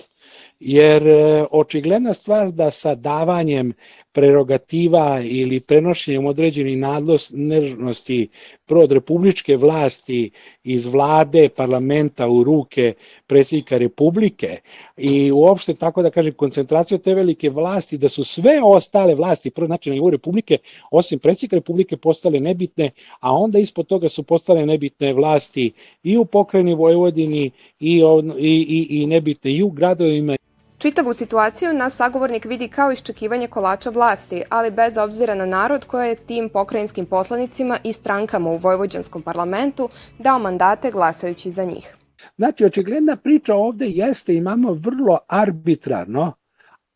Jer 0.60 1.08
e, 1.08 1.46
očigledna 1.52 2.14
stvar 2.14 2.52
da 2.52 2.72
sa 2.72 2.96
davanjem 2.96 3.74
prerogativa 4.12 5.22
ili 5.24 5.60
prenošenjem 5.60 6.26
određenih 6.26 6.78
nadležnosti 6.78 8.28
od 8.70 8.92
republičke 8.92 9.56
vlasti 9.58 10.32
iz 10.64 10.86
vlade, 10.86 11.50
parlamenta 11.50 12.28
u 12.30 12.44
ruke 12.44 12.94
predsjednika 13.28 13.78
republike 13.78 14.58
i 14.98 15.32
uopšte 15.32 15.74
tako 15.74 16.02
da 16.02 16.10
kažem 16.10 16.34
koncentracija 16.34 16.98
te 16.98 17.16
velike 17.16 17.50
vlasti 17.50 17.98
da 17.98 18.10
su 18.10 18.24
sve 18.24 18.60
ostale 18.64 19.16
vlasti 19.16 19.50
prvo 19.52 19.68
znači 19.68 19.90
na 19.90 19.94
nivou 19.94 20.10
republike 20.10 20.58
osim 20.92 21.20
predsjednika 21.20 21.56
republike 21.56 21.98
postale 21.98 22.40
nebitne, 22.40 22.92
a 23.20 23.34
onda 23.34 23.60
ispod 23.60 23.88
toga 23.88 24.10
su 24.10 24.24
postale 24.24 24.66
nebitne 24.66 25.14
vlasti 25.14 25.72
i 26.04 26.18
u 26.18 26.26
pokrajini 26.50 26.76
Vojvodini 26.76 27.52
i, 27.80 28.02
i, 28.40 28.66
i, 28.70 29.02
i 29.02 29.06
nebitne 29.06 29.52
i 29.52 29.64
u 29.64 29.70
gradovima 29.70 30.36
Čitavu 30.78 31.14
situaciju 31.14 31.74
naš 31.74 31.94
sagovornik 31.94 32.46
vidi 32.46 32.68
kao 32.68 32.92
iščekivanje 32.92 33.48
kolača 33.48 33.90
vlasti, 33.90 34.42
ali 34.50 34.72
bez 34.72 34.98
obzira 34.98 35.36
na 35.36 35.46
narod 35.46 35.86
koje 35.86 36.10
je 36.10 36.16
tim 36.16 36.50
pokrajinskim 36.50 37.06
poslanicima 37.06 37.78
i 37.84 37.94
strankama 37.94 38.50
u 38.50 38.58
Vojvođanskom 38.58 39.22
parlamentu 39.22 39.90
dao 40.20 40.40
mandate 40.40 40.92
glasajući 40.92 41.52
za 41.52 41.64
njih. 41.64 41.96
Znači, 42.38 42.66
očigledna 42.66 43.16
priča 43.16 43.56
ovde 43.56 43.86
jeste, 43.88 44.36
imamo 44.36 44.74
vrlo 44.74 45.18
arbitrarno 45.28 46.34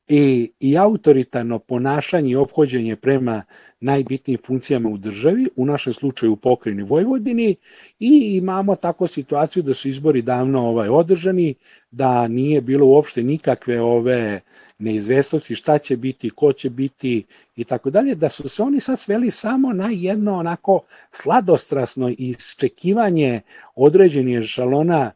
i, 0.08 0.52
i 0.60 0.78
autoritarno 0.78 1.60
ponašanje 1.60 2.32
i 2.32 2.36
obhođenje 2.36 2.96
prema 2.96 3.44
najbitnijim 3.80 4.40
funkcijama 4.46 4.90
u 4.90 4.98
državi, 4.98 5.48
u 5.56 5.66
našem 5.66 5.94
slučaju 5.94 6.34
u 6.34 6.36
pokrajini 6.36 6.84
Vojvodini 6.84 7.56
i 8.00 8.38
imamo 8.38 8.76
tako 8.76 9.08
situaciju 9.08 9.64
da 9.64 9.74
su 9.74 9.88
izbori 9.88 10.22
davno 10.22 10.68
ovaj 10.68 10.90
održani, 10.90 11.56
da 11.92 12.28
nije 12.28 12.62
bilo 12.62 12.88
uopšte 12.88 13.24
nikakve 13.24 13.82
ove 13.82 14.42
neizvestnosti 14.80 15.56
šta 15.56 15.78
će 15.78 15.98
biti, 15.98 16.30
ko 16.30 16.54
će 16.54 16.70
biti 16.70 17.24
i 17.56 17.64
tako 17.64 17.90
dalje, 17.90 18.16
da 18.16 18.30
su 18.30 18.50
se 18.50 18.64
oni 18.64 18.80
sad 18.80 19.00
sveli 19.00 19.32
samo 19.32 19.74
na 19.74 19.90
jedno 19.92 20.38
onako 20.38 20.80
sladostrasno 21.12 22.14
isčekivanje 22.18 23.42
određenih 23.76 24.44
šalona 24.44 25.12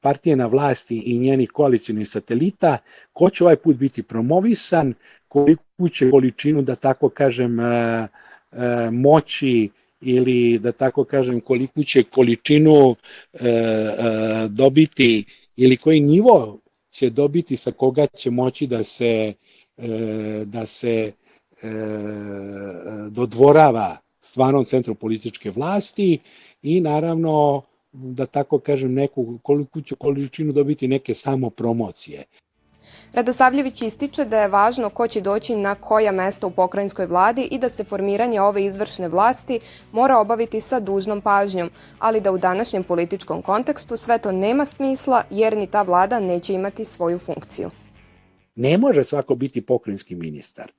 partije 0.00 0.36
na 0.36 0.46
vlasti 0.46 1.02
i 1.06 1.18
njenih 1.18 1.50
koalicijnih 1.50 2.08
satelita, 2.08 2.78
ko 3.12 3.30
će 3.30 3.44
ovaj 3.44 3.56
put 3.56 3.76
biti 3.76 4.02
promovisan, 4.02 4.94
koliku 5.28 5.88
će 5.88 6.10
količinu, 6.10 6.62
da 6.62 6.76
tako 6.76 7.08
kažem, 7.08 7.60
e, 7.60 7.64
e, 7.64 8.90
moći 8.90 9.70
ili 10.00 10.58
da 10.58 10.72
tako 10.72 11.04
kažem 11.04 11.40
koliku 11.40 11.84
će 11.84 12.02
količinu 12.02 12.94
dobiti 14.48 15.24
ili 15.56 15.76
koji 15.76 16.00
nivo 16.00 16.60
će 16.90 17.10
dobiti 17.10 17.56
sa 17.56 17.72
koga 17.72 18.06
će 18.06 18.30
moći 18.30 18.66
da 18.66 18.84
se 18.84 19.32
da 20.44 20.66
se 20.66 21.12
dodvorava 23.10 23.96
stvarnom 24.20 24.64
centru 24.64 24.94
političke 24.94 25.50
vlasti 25.50 26.18
i 26.62 26.80
naravno 26.80 27.62
da 27.94 28.26
tako 28.26 28.58
kažem, 28.58 28.94
neku, 28.94 29.38
koliko 29.42 29.80
će 29.80 29.94
količinu 29.94 30.52
dobiti 30.52 30.88
neke 30.88 31.14
samo 31.14 31.50
promocije. 31.50 32.24
Radosavljević 33.12 33.82
ističe 33.82 34.24
da 34.24 34.40
je 34.40 34.48
važno 34.48 34.90
ko 34.90 35.08
će 35.08 35.20
doći 35.20 35.56
na 35.56 35.74
koja 35.74 36.12
mesta 36.12 36.46
u 36.46 36.50
pokrajinskoj 36.50 37.06
vladi 37.06 37.42
i 37.42 37.58
da 37.58 37.68
se 37.68 37.84
formiranje 37.84 38.40
ove 38.40 38.64
izvršne 38.64 39.08
vlasti 39.08 39.60
mora 39.92 40.18
obaviti 40.18 40.60
sa 40.60 40.80
dužnom 40.80 41.20
pažnjom, 41.20 41.70
ali 41.98 42.20
da 42.20 42.32
u 42.32 42.38
današnjem 42.38 42.82
političkom 42.84 43.42
kontekstu 43.42 43.96
sve 43.96 44.18
to 44.18 44.32
nema 44.32 44.66
smisla 44.66 45.22
jer 45.30 45.56
ni 45.56 45.66
ta 45.66 45.82
vlada 45.82 46.20
neće 46.20 46.54
imati 46.54 46.84
svoju 46.84 47.18
funkciju. 47.18 47.70
Ne 48.54 48.78
može 48.78 49.04
svako 49.04 49.34
biti 49.34 49.66
pokrajinski 49.66 50.14
ministar. 50.14 50.72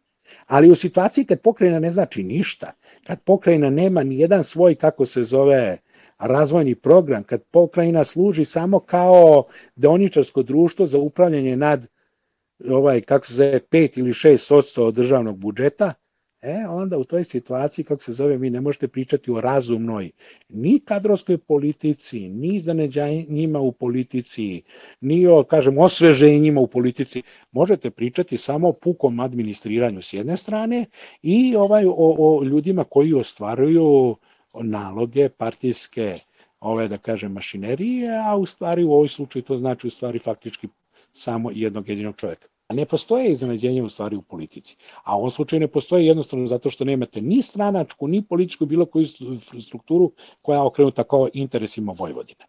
Ali 0.48 0.72
u 0.72 0.76
situaciji 0.76 1.26
kad 1.26 1.42
pokrajina 1.42 1.80
ne 1.80 1.92
znači 1.92 2.24
ništa, 2.24 2.72
kad 3.08 3.22
pokrajina 3.22 3.70
nema 3.70 4.04
ni 4.04 4.20
jedan 4.20 4.44
svoj, 4.44 4.76
kako 4.76 5.06
se 5.06 5.24
zove, 5.24 5.78
razvojni 6.18 6.76
program, 6.76 7.24
kad 7.24 7.44
pokrajina 7.44 8.04
služi 8.04 8.46
samo 8.46 8.80
kao 8.80 9.44
deoničarsko 9.76 10.44
društvo 10.44 10.86
za 10.86 11.00
upravljanje 11.00 11.56
nad 11.56 11.88
ovaj, 12.70 13.02
kako 13.02 13.26
se 13.26 13.34
zove, 13.34 13.60
5 13.72 14.00
ili 14.00 14.12
6 14.12 14.82
od 14.82 14.94
državnog 14.94 15.38
budžeta, 15.38 15.94
e, 16.42 16.68
onda 16.70 16.98
u 16.98 17.04
toj 17.04 17.24
situaciji, 17.24 17.86
kako 17.86 18.04
se 18.04 18.14
zove, 18.14 18.38
vi 18.38 18.50
ne 18.50 18.62
možete 18.62 18.88
pričati 18.88 19.32
o 19.32 19.42
razumnoj 19.42 20.12
ni 20.50 20.80
kadrovskoj 20.80 21.38
politici, 21.38 22.30
ni 22.30 22.60
zaneđanjima 22.60 23.60
u 23.60 23.72
politici, 23.72 24.62
ni 25.02 25.28
o, 25.28 25.44
kažem, 25.44 25.78
osveženjima 25.78 26.62
u 26.62 26.68
politici. 26.68 27.24
Možete 27.52 27.92
pričati 27.92 28.38
samo 28.38 28.70
o 28.70 28.74
pukom 28.84 29.20
administriranju 29.20 30.02
s 30.02 30.14
jedne 30.14 30.38
strane 30.38 30.86
i 31.22 31.56
ovaj 31.56 31.86
o, 31.86 31.94
o 31.98 32.44
ljudima 32.44 32.84
koji 32.84 33.14
ostvaruju 33.14 34.16
naloge 34.64 35.30
partijske 35.30 36.16
ove, 36.60 36.88
da 36.88 36.98
kažem, 36.98 37.32
mašinerije, 37.32 38.22
a 38.26 38.36
u 38.36 38.46
stvari 38.46 38.84
u 38.84 38.92
ovoj 38.92 39.10
slučaju 39.10 39.44
to 39.44 39.58
znači 39.58 39.88
u 39.88 39.90
stvari 39.90 40.20
faktički 40.20 40.68
samo 41.14 41.52
jednog 41.54 41.90
jedinog 41.90 42.16
čoveka. 42.16 42.48
Ne 42.74 42.86
postoje 42.86 43.30
iznenađenje 43.30 43.84
u 43.84 43.90
stvari 43.90 44.16
u 44.16 44.22
politici. 44.22 44.76
A 45.04 45.16
u 45.16 45.20
ovom 45.20 45.32
slučaju 45.32 45.60
ne 45.60 45.68
postoje 45.68 46.06
jednostavno 46.06 46.48
zato 46.48 46.70
što 46.70 46.86
nemate 46.86 47.22
ni 47.22 47.42
stranačku, 47.42 48.08
ni 48.08 48.22
političku, 48.28 48.66
bilo 48.66 48.86
koju 48.86 49.06
strukturu 49.62 50.12
koja 50.42 50.56
je 50.56 50.62
okrenuta 50.62 51.04
kao 51.04 51.28
interesima 51.34 51.94
Vojvodine. 51.98 52.46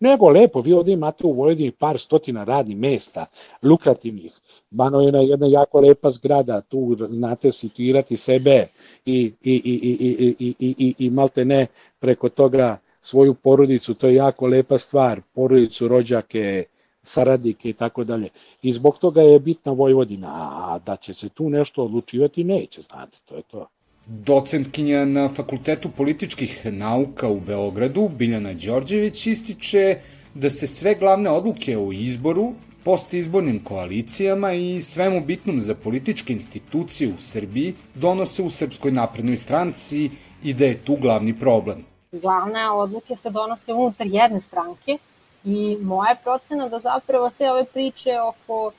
Nego 0.00 0.30
lepo, 0.30 0.60
vi 0.60 0.72
ovde 0.72 0.92
imate 0.92 1.26
u 1.26 1.32
Vojvodini 1.32 1.70
par 1.70 1.98
stotina 1.98 2.44
radnih 2.44 2.76
mesta, 2.76 3.26
lukrativnih. 3.62 4.32
Banovina 4.70 5.18
je 5.18 5.28
jedna 5.28 5.46
jako 5.46 5.80
lepa 5.80 6.10
zgrada, 6.10 6.60
tu 6.60 6.96
znate 7.00 7.52
situirati 7.52 8.16
sebe 8.16 8.66
i, 9.06 9.32
i, 9.42 9.52
i, 9.52 9.52
i, 9.54 9.96
i, 10.00 10.34
i, 10.38 10.54
i, 10.58 10.74
i, 10.78 10.94
i 10.98 11.10
malte 11.10 11.44
ne 11.44 11.66
preko 11.98 12.28
toga 12.28 12.78
svoju 13.02 13.34
porodicu, 13.34 13.94
to 13.94 14.06
je 14.06 14.14
jako 14.14 14.46
lepa 14.46 14.78
stvar, 14.78 15.20
porodicu, 15.34 15.88
rođake, 15.88 16.64
saradnike 17.02 17.68
i 17.68 17.72
tako 17.72 18.04
dalje. 18.04 18.28
I 18.62 18.72
zbog 18.72 18.98
toga 18.98 19.22
je 19.22 19.40
bitna 19.40 19.72
Vojvodina, 19.72 20.28
a 20.28 20.78
da 20.86 20.96
će 20.96 21.14
se 21.14 21.28
tu 21.28 21.50
nešto 21.50 21.84
odlučivati, 21.84 22.44
neće, 22.44 22.82
znate, 22.82 23.18
to 23.24 23.36
je 23.36 23.42
to. 23.42 23.68
Docentkinja 24.06 25.04
na 25.04 25.28
Fakultetu 25.28 25.90
političkih 25.90 26.66
nauka 26.72 27.28
u 27.28 27.40
Beogradu, 27.40 28.08
Biljana 28.08 28.52
Đorđević, 28.52 29.26
ističe 29.26 29.98
da 30.34 30.50
se 30.50 30.66
sve 30.66 30.94
glavne 30.94 31.30
odluke 31.30 31.78
o 31.78 31.92
izboru, 31.92 32.52
postizbornim 32.84 33.64
koalicijama 33.64 34.52
i 34.52 34.80
svemu 34.82 35.20
bitnom 35.20 35.60
za 35.60 35.74
političke 35.74 36.32
institucije 36.32 37.08
u 37.08 37.18
Srbiji 37.18 37.74
donose 37.94 38.42
u 38.42 38.50
Srpskoj 38.50 38.92
naprednoj 38.92 39.36
stranci 39.36 40.10
i 40.42 40.54
da 40.54 40.64
je 40.64 40.84
tu 40.84 40.96
glavni 40.96 41.38
problem. 41.40 41.84
Glavne 42.12 42.70
odluke 42.70 43.16
se 43.16 43.30
donose 43.30 43.72
unutar 43.72 44.06
jedne 44.06 44.40
stranke 44.40 44.98
i 45.44 45.76
moja 45.80 46.16
procena 46.22 46.68
da 46.68 46.78
zapravo 46.78 47.30
sve 47.30 47.50
ove 47.50 47.64
priče 47.64 48.20
oko 48.20 48.72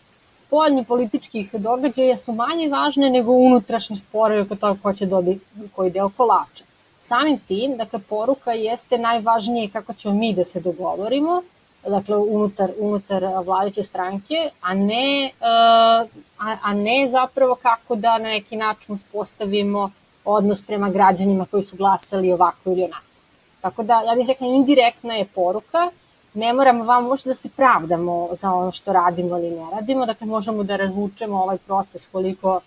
spoljni 0.53 0.83
političkih 0.83 1.53
događaja 1.53 2.17
su 2.17 2.31
manje 2.31 2.67
važne 2.69 3.09
nego 3.09 3.31
unutrašnji 3.31 3.97
sporovi 3.97 4.41
oko 4.41 4.55
toga 4.55 4.79
ko 4.83 4.93
će 4.93 5.05
dobiti 5.05 5.45
koji 5.75 5.91
deo 5.91 6.09
kolača. 6.17 6.63
Samim 7.01 7.39
tim, 7.47 7.77
dakle, 7.77 7.99
poruka 7.99 8.51
jeste 8.51 8.97
najvažnije 8.97 9.69
kako 9.69 9.93
ćemo 9.93 10.13
mi 10.13 10.33
da 10.33 10.45
se 10.45 10.59
dogovorimo, 10.59 11.41
dakle, 11.87 12.17
unutar, 12.17 12.69
unutar 12.79 13.25
vladajuće 13.45 13.83
stranke, 13.83 14.49
a 14.61 14.73
ne, 14.73 15.31
a, 15.41 16.05
a 16.63 16.73
ne 16.73 17.09
zapravo 17.11 17.55
kako 17.55 17.95
da 17.95 18.17
na 18.17 18.29
neki 18.29 18.55
način 18.55 18.95
uspostavimo 18.95 19.91
odnos 20.25 20.61
prema 20.61 20.89
građanima 20.89 21.45
koji 21.51 21.63
su 21.63 21.75
glasali 21.75 22.31
ovako 22.31 22.71
ili 22.71 22.83
onako. 22.83 23.05
Tako 23.61 23.83
da, 23.83 24.01
ja 24.01 24.15
bih 24.15 24.27
rekla, 24.27 24.47
indirektna 24.47 25.15
je 25.15 25.25
poruka, 25.25 25.89
ne 26.33 26.53
moramo 26.53 26.83
vam 26.83 27.03
možda 27.03 27.29
da 27.29 27.35
se 27.35 27.49
pravdamo 27.49 28.29
za 28.31 28.51
ono 28.51 28.71
što 28.71 28.93
radimo 28.93 29.37
ili 29.37 29.49
ne 29.49 29.65
radimo, 29.71 30.05
dakle 30.05 30.27
možemo 30.27 30.63
da 30.63 30.75
razvučemo 30.75 31.43
ovaj 31.43 31.57
proces 31.57 32.07
koliko, 32.11 32.59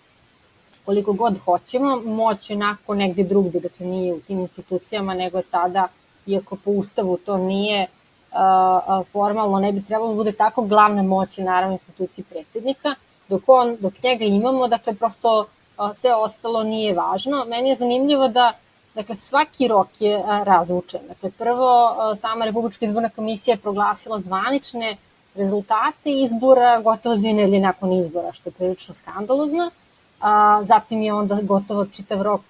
koliko 0.85 1.13
god 1.13 1.39
hoćemo, 1.45 2.01
moć 2.05 2.49
je 2.49 2.55
onako 2.55 2.95
negde 2.95 3.23
drugde, 3.23 3.59
dakle 3.59 3.85
nije 3.85 4.13
u 4.13 4.19
tim 4.19 4.39
institucijama, 4.39 5.13
nego 5.13 5.41
sada, 5.41 5.87
iako 6.25 6.55
po 6.55 6.71
ustavu 6.71 7.17
to 7.17 7.37
nije 7.37 7.87
uh, 8.31 9.05
formalno, 9.11 9.59
ne 9.59 9.71
bi 9.71 9.83
trebalo 9.85 10.09
da 10.09 10.15
bude 10.15 10.31
tako, 10.31 10.61
glavna 10.61 11.03
moć 11.03 11.37
je 11.37 11.43
naravno 11.43 11.73
instituciji 11.73 12.25
predsednika, 12.29 12.95
dok, 13.29 13.41
on, 13.47 13.77
dok 13.79 13.93
njega 14.03 14.25
imamo, 14.25 14.67
dakle 14.67 14.93
prosto 14.93 15.39
uh, 15.39 15.95
sve 15.95 16.15
ostalo 16.15 16.63
nije 16.63 16.93
važno. 16.93 17.45
Meni 17.45 17.69
je 17.69 17.75
zanimljivo 17.75 18.27
da 18.27 18.53
Dakle, 18.97 19.15
svaki 19.15 19.67
rok 19.67 19.87
je 19.99 20.23
razvučen. 20.43 21.01
Dakle, 21.07 21.31
prvo, 21.31 21.95
sama 22.21 22.45
Republička 22.45 22.85
izborna 22.85 23.09
komisija 23.09 23.53
je 23.53 23.59
proglasila 23.59 24.19
zvanične 24.19 24.95
rezultate 25.35 26.11
izbora 26.11 26.81
gotovo 26.81 27.15
dvije 27.15 27.33
nedelje 27.33 27.59
nakon 27.59 27.93
izbora, 27.93 28.31
što 28.31 28.49
je 28.49 28.53
prilično 28.53 28.95
skandalozno. 28.95 29.71
A, 30.19 30.59
zatim 30.63 31.01
je 31.01 31.13
onda 31.13 31.37
gotovo 31.41 31.85
čitav 31.85 32.21
rok 32.21 32.41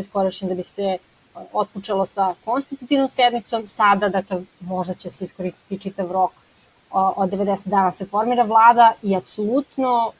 iskorišćen 0.00 0.48
da 0.48 0.54
bi 0.54 0.62
se 0.62 0.98
otpučalo 1.52 2.06
sa 2.06 2.34
konstitutivnom 2.44 3.08
sednicom. 3.08 3.66
Sada, 3.68 4.08
dakle, 4.08 4.42
možda 4.60 4.94
će 4.94 5.10
se 5.10 5.24
iskoristiti 5.24 5.78
čitav 5.78 6.12
rok 6.12 6.32
od 6.90 7.30
90 7.30 7.68
dana 7.68 7.92
se 7.92 8.06
formira 8.06 8.42
vlada 8.42 8.92
i 9.02 9.16
apsolutno, 9.16 10.12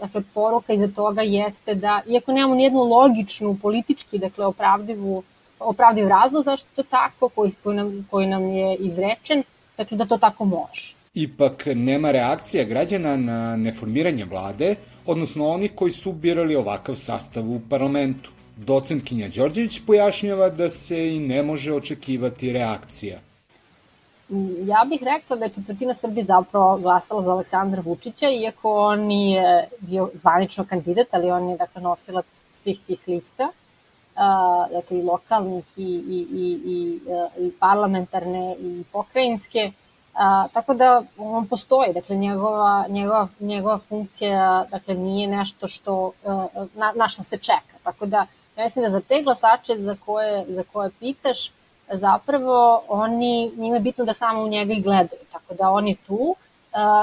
dakle, 0.00 0.22
poruka 0.34 0.72
iza 0.72 0.88
toga 0.88 1.22
jeste 1.22 1.74
da, 1.74 2.00
iako 2.06 2.32
nemamo 2.32 2.54
nijednu 2.54 2.82
logičnu, 2.82 3.58
politički, 3.62 4.18
dakle, 4.18 4.46
opravdivu, 4.46 5.22
opravdiv 5.60 6.08
razlog 6.08 6.44
zašto 6.44 6.66
to 6.76 6.82
tako, 6.82 7.28
koji, 7.28 7.52
koji, 7.62 7.76
nam, 7.76 8.06
koji 8.10 8.26
nam 8.26 8.48
je 8.48 8.76
izrečen, 8.76 9.42
dakle, 9.76 9.96
da 9.96 10.06
to 10.06 10.18
tako 10.18 10.44
može. 10.44 10.94
Ipak 11.14 11.66
nema 11.74 12.10
reakcija 12.10 12.64
građana 12.64 13.16
na 13.16 13.56
neformiranje 13.56 14.24
vlade, 14.24 14.74
odnosno 15.06 15.48
oni 15.48 15.68
koji 15.68 15.90
su 15.90 16.12
birali 16.12 16.56
ovakav 16.56 16.94
sastav 16.94 17.50
u 17.50 17.60
parlamentu. 17.70 18.30
Docentkinja 18.56 19.28
Đorđević 19.28 19.80
pojašnjava 19.86 20.50
da 20.50 20.70
se 20.70 21.14
i 21.14 21.18
ne 21.18 21.42
može 21.42 21.72
očekivati 21.72 22.52
reakcija. 22.52 23.20
Ja 24.64 24.84
bih 24.86 25.02
rekla 25.02 25.36
da 25.36 25.44
je 25.44 25.50
četvrtina 25.50 25.94
Srbije 25.94 26.24
zapravo 26.24 26.76
glasala 26.76 27.22
za 27.22 27.30
Aleksandra 27.30 27.82
Vučića, 27.84 28.28
iako 28.28 28.74
on 28.74 29.00
nije 29.00 29.68
bio 29.80 30.10
zvanično 30.14 30.64
kandidat, 30.64 31.06
ali 31.10 31.30
on 31.30 31.48
je 31.48 31.56
dakle, 31.56 31.82
nosilac 31.82 32.26
svih 32.54 32.80
tih 32.86 32.98
lista, 33.06 33.44
uh, 33.44 34.72
dakle 34.72 34.98
i 34.98 35.02
lokalnih 35.02 35.64
i, 35.76 35.82
i, 35.82 36.26
i, 36.32 36.60
i, 36.64 37.00
i 37.46 37.52
parlamentarne 37.60 38.56
i 38.60 38.84
pokrajinske, 38.92 39.72
uh, 40.14 40.52
tako 40.52 40.74
da 40.74 41.02
on 41.18 41.46
postoji, 41.46 41.92
dakle 41.92 42.16
njegova, 42.16 42.84
njegova, 42.88 43.28
njegova 43.40 43.78
funkcija 43.78 44.64
dakle, 44.70 44.94
nije 44.94 45.28
nešto 45.28 45.68
što 45.68 46.06
uh, 46.06 46.44
na, 46.74 46.92
na 46.96 47.08
što 47.08 47.22
se 47.22 47.38
čeka, 47.38 47.78
tako 47.82 48.06
da 48.06 48.26
ja 48.56 48.64
mislim 48.64 48.84
da 48.84 48.90
za 48.90 49.00
te 49.00 49.22
glasače 49.22 49.76
za 49.76 49.96
koje, 50.04 50.44
za 50.48 50.62
koje 50.72 50.90
pitaš, 51.00 51.50
zapravo 51.92 52.82
oni, 52.88 53.52
njima 53.56 53.76
je 53.76 53.80
bitno 53.80 54.04
da 54.04 54.14
samo 54.14 54.42
u 54.42 54.48
njega 54.48 54.72
i 54.72 54.80
gledaju, 54.80 55.22
tako 55.32 55.54
da 55.54 55.70
on 55.70 55.88
je 55.88 55.96
tu 56.06 56.14
uh, 56.14 56.36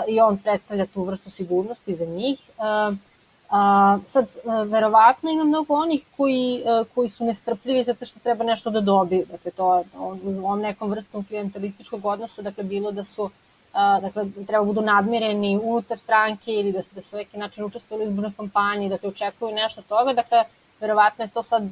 i 0.08 0.20
on 0.20 0.38
predstavlja 0.38 0.86
tu 0.86 1.04
vrstu 1.04 1.30
sigurnosti 1.30 1.96
za 1.96 2.06
njih. 2.06 2.40
Uh, 2.58 2.98
a, 3.50 3.98
sad, 4.08 4.38
uh, 4.44 4.72
verovatno 4.72 5.32
ima 5.32 5.44
mnogo 5.44 5.74
onih 5.74 6.04
koji, 6.18 6.64
koji 6.96 7.10
su 7.10 7.26
nestrpljivi 7.26 7.84
zato 7.84 8.06
što 8.06 8.20
treba 8.20 8.44
nešto 8.44 8.70
da 8.70 8.82
dobiju. 8.82 9.26
Dakle, 9.32 9.52
to 9.52 9.84
u 10.24 10.46
ovom 10.46 10.60
nekom 10.60 10.90
vrstom 10.90 11.26
klientalističkog 11.26 12.06
odnosa, 12.06 12.42
dakle, 12.42 12.64
bilo 12.64 12.92
da 12.92 13.04
su 13.04 13.30
Uh, 13.76 14.02
dakle, 14.02 14.26
treba 14.48 14.64
budu 14.64 14.82
nadmireni 14.82 15.60
unutar 15.64 16.00
stranke 16.00 16.52
ili 16.52 16.72
da, 16.72 16.82
da 16.92 17.02
se 17.02 17.16
neki 17.16 17.38
način 17.38 17.66
učestvovali 17.66 18.08
u 18.08 18.10
izbornoj 18.10 18.32
kampanji, 18.38 18.90
dakle, 18.90 19.10
očekuju 19.10 19.56
nešto 19.56 19.82
toga, 19.82 20.14
dakle, 20.14 20.44
verovatno 20.80 21.24
je 21.24 21.30
to 21.30 21.44
sad 21.44 21.64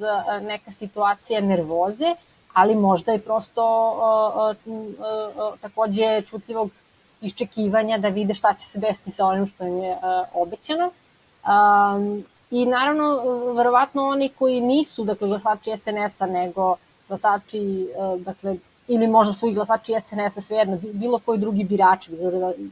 neka 0.41 0.71
situacija 0.71 1.41
nervoze, 1.41 2.15
ali 2.53 2.75
možda 2.75 3.13
i 3.13 3.19
prosto 3.19 3.63
takođe 5.61 6.21
čutljivog 6.21 6.71
iščekivanja 7.23 7.97
da 7.97 8.07
vide 8.07 8.33
šta 8.33 8.53
će 8.53 8.65
se 8.65 8.79
desiti 8.79 9.11
sa 9.11 9.25
onim 9.25 9.47
što 9.47 9.65
im 9.65 9.77
je 9.77 9.91
uh, 9.91 10.27
obećano. 10.33 10.91
I 12.51 12.65
naravno, 12.65 13.21
verovatno 13.53 14.03
oni 14.07 14.29
koji 14.29 14.61
nisu, 14.61 15.03
dakle, 15.03 15.27
glasači 15.27 15.77
SNS-a, 15.77 16.25
nego 16.25 16.75
glasači, 17.07 17.87
uh, 17.97 18.21
dakle, 18.21 18.55
ili 18.87 19.07
možda 19.07 19.33
su 19.33 19.47
i 19.47 19.53
glasači 19.53 19.93
SNS-a, 20.01 20.41
svejedno, 20.41 20.77
bilo 20.81 21.19
koji 21.19 21.39
drugi 21.39 21.63
birači, 21.63 22.11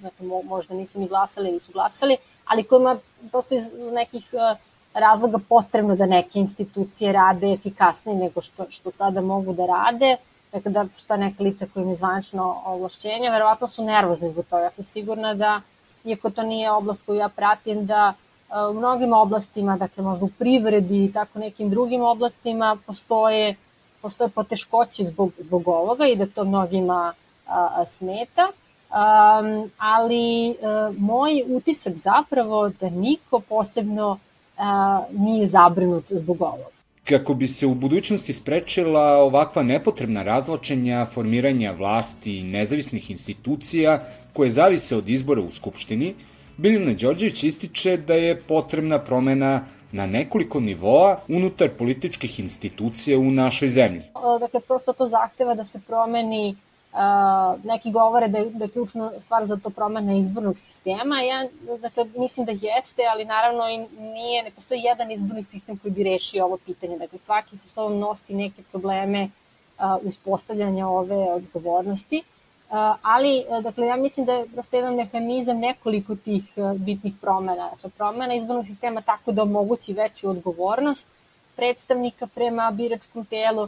dakle, 0.02 0.28
možda 0.44 0.76
nisu 0.76 1.00
ni 1.00 1.08
glasali 1.08 1.50
ili 1.50 1.60
su 1.60 1.72
glasali, 1.72 2.18
ali 2.46 2.64
kojima 2.64 2.98
prosto 3.32 3.56
iz 3.56 3.64
nekih 3.94 4.30
uh, 4.34 4.58
razloga 4.94 5.40
potrebno 5.50 5.96
da 5.96 6.06
neke 6.06 6.40
institucije 6.40 7.14
rade 7.14 7.54
efikasnije 7.54 8.18
nego 8.18 8.42
što, 8.42 8.66
što 8.70 8.92
sada 8.92 9.22
mogu 9.22 9.54
da 9.54 9.66
rade, 9.66 10.16
dakle 10.52 10.72
da 10.72 10.86
šta 10.98 11.18
neka 11.18 11.44
lica 11.44 11.66
koja 11.74 11.82
imaju 11.82 11.98
zvanično 11.98 12.58
ovlašćenja, 12.66 13.32
verovatno 13.32 13.68
su 13.68 13.84
nervozni 13.84 14.30
zbog 14.30 14.46
toga. 14.46 14.64
Ja 14.64 14.72
sam 14.72 14.86
sigurna 14.86 15.34
da, 15.34 15.62
iako 16.04 16.30
to 16.30 16.44
nije 16.44 16.72
oblast 16.72 17.06
koju 17.06 17.18
ja 17.18 17.30
pratim, 17.30 17.86
da 17.86 18.14
e, 18.14 18.68
u 18.72 18.74
mnogim 18.74 19.14
oblastima, 19.14 19.78
dakle 19.78 20.04
možda 20.04 20.26
u 20.26 20.30
privredi 20.30 21.06
i 21.06 21.14
tako 21.14 21.40
nekim 21.40 21.70
drugim 21.70 22.02
oblastima 22.02 22.78
postoje, 22.86 23.56
postoje 24.02 24.30
poteškoće 24.30 25.04
zbog, 25.04 25.32
zbog 25.40 25.68
ovoga 25.68 26.08
i 26.08 26.16
da 26.16 26.26
to 26.26 26.44
mnogima 26.44 27.14
a, 27.48 27.70
a, 27.76 27.86
smeta. 27.86 28.48
Um, 28.92 29.72
ali 29.78 30.50
uh, 30.50 30.96
moj 30.98 31.44
utisak 31.48 31.94
zapravo 31.94 32.70
da 32.70 32.90
niko 32.90 33.40
posebno 33.40 34.18
nije 35.12 35.48
zabrinut 35.48 36.06
zbog 36.10 36.42
ovoga. 36.42 36.64
Kako 37.04 37.34
bi 37.34 37.48
se 37.48 37.66
u 37.66 37.74
budućnosti 37.76 38.34
sprečila 38.34 39.02
ovakva 39.02 39.64
nepotrebna 39.64 40.24
razločenja 40.24 41.06
formiranja 41.14 41.72
vlasti 41.72 42.38
i 42.38 42.44
nezavisnih 42.44 43.12
institucija 43.12 44.04
koje 44.34 44.50
zavise 44.50 44.96
od 44.96 45.10
izbora 45.10 45.42
u 45.42 45.52
Skupštini, 45.52 46.14
Biljana 46.58 46.94
Đorđević 46.94 47.44
ističe 47.44 47.98
da 47.98 48.14
je 48.14 48.42
potrebna 48.42 49.00
promena 49.00 49.66
na 49.92 50.06
nekoliko 50.06 50.60
nivoa 50.60 51.20
unutar 51.28 51.70
političkih 51.70 52.40
institucija 52.40 53.20
u 53.20 53.32
našoj 53.32 53.70
zemlji. 53.70 54.02
Dakle, 54.40 54.60
prosto 54.68 54.94
to 54.94 55.08
zahteva 55.08 55.56
da 55.56 55.66
se 55.66 55.80
promeni 55.88 56.56
neki 57.64 57.92
govore 57.92 58.28
da 58.28 58.38
je, 58.38 58.46
da 58.46 58.66
je 58.66 58.70
ključna 58.70 59.12
stvar 59.20 59.46
za 59.46 59.58
to 59.58 59.70
promena 59.70 60.14
izbornog 60.14 60.58
sistema. 60.58 61.22
Ja 61.22 61.48
dakle, 61.80 62.06
mislim 62.18 62.46
da 62.46 62.52
jeste, 62.52 63.02
ali 63.12 63.26
naravno 63.26 63.70
i 63.70 63.78
nije, 64.02 64.44
ne 64.44 64.52
postoji 64.52 64.82
jedan 64.82 65.12
izborni 65.12 65.44
sistem 65.44 65.78
koji 65.78 65.92
bi 65.92 66.04
rešio 66.04 66.46
ovo 66.46 66.58
pitanje. 66.58 66.98
Dakle, 66.98 67.20
svaki 67.20 67.58
sa 67.58 67.68
sobom 67.68 68.00
nosi 68.00 68.34
neke 68.34 68.64
probleme 68.72 69.24
uh, 69.24 70.08
uspostavljanja 70.08 70.88
ove 70.88 71.34
odgovornosti. 71.34 72.24
ali, 73.02 73.46
dakle, 73.64 73.88
ja 73.88 73.96
mislim 73.96 74.26
da 74.26 74.34
je 74.34 74.48
prosto 74.48 74.76
jedan 74.76 74.96
mehanizam 74.96 75.60
nekoliko 75.60 76.16
tih 76.16 76.44
bitnih 76.76 77.14
promena. 77.22 77.70
Dakle, 77.70 77.90
promena 77.90 78.34
izbornog 78.34 78.66
sistema 78.66 79.02
tako 79.02 79.32
da 79.32 79.42
omogući 79.42 79.94
veću 79.94 80.30
odgovornost 80.30 81.08
predstavnika 81.56 82.28
prema 82.28 82.72
biračkom 82.72 83.26
telu, 83.26 83.68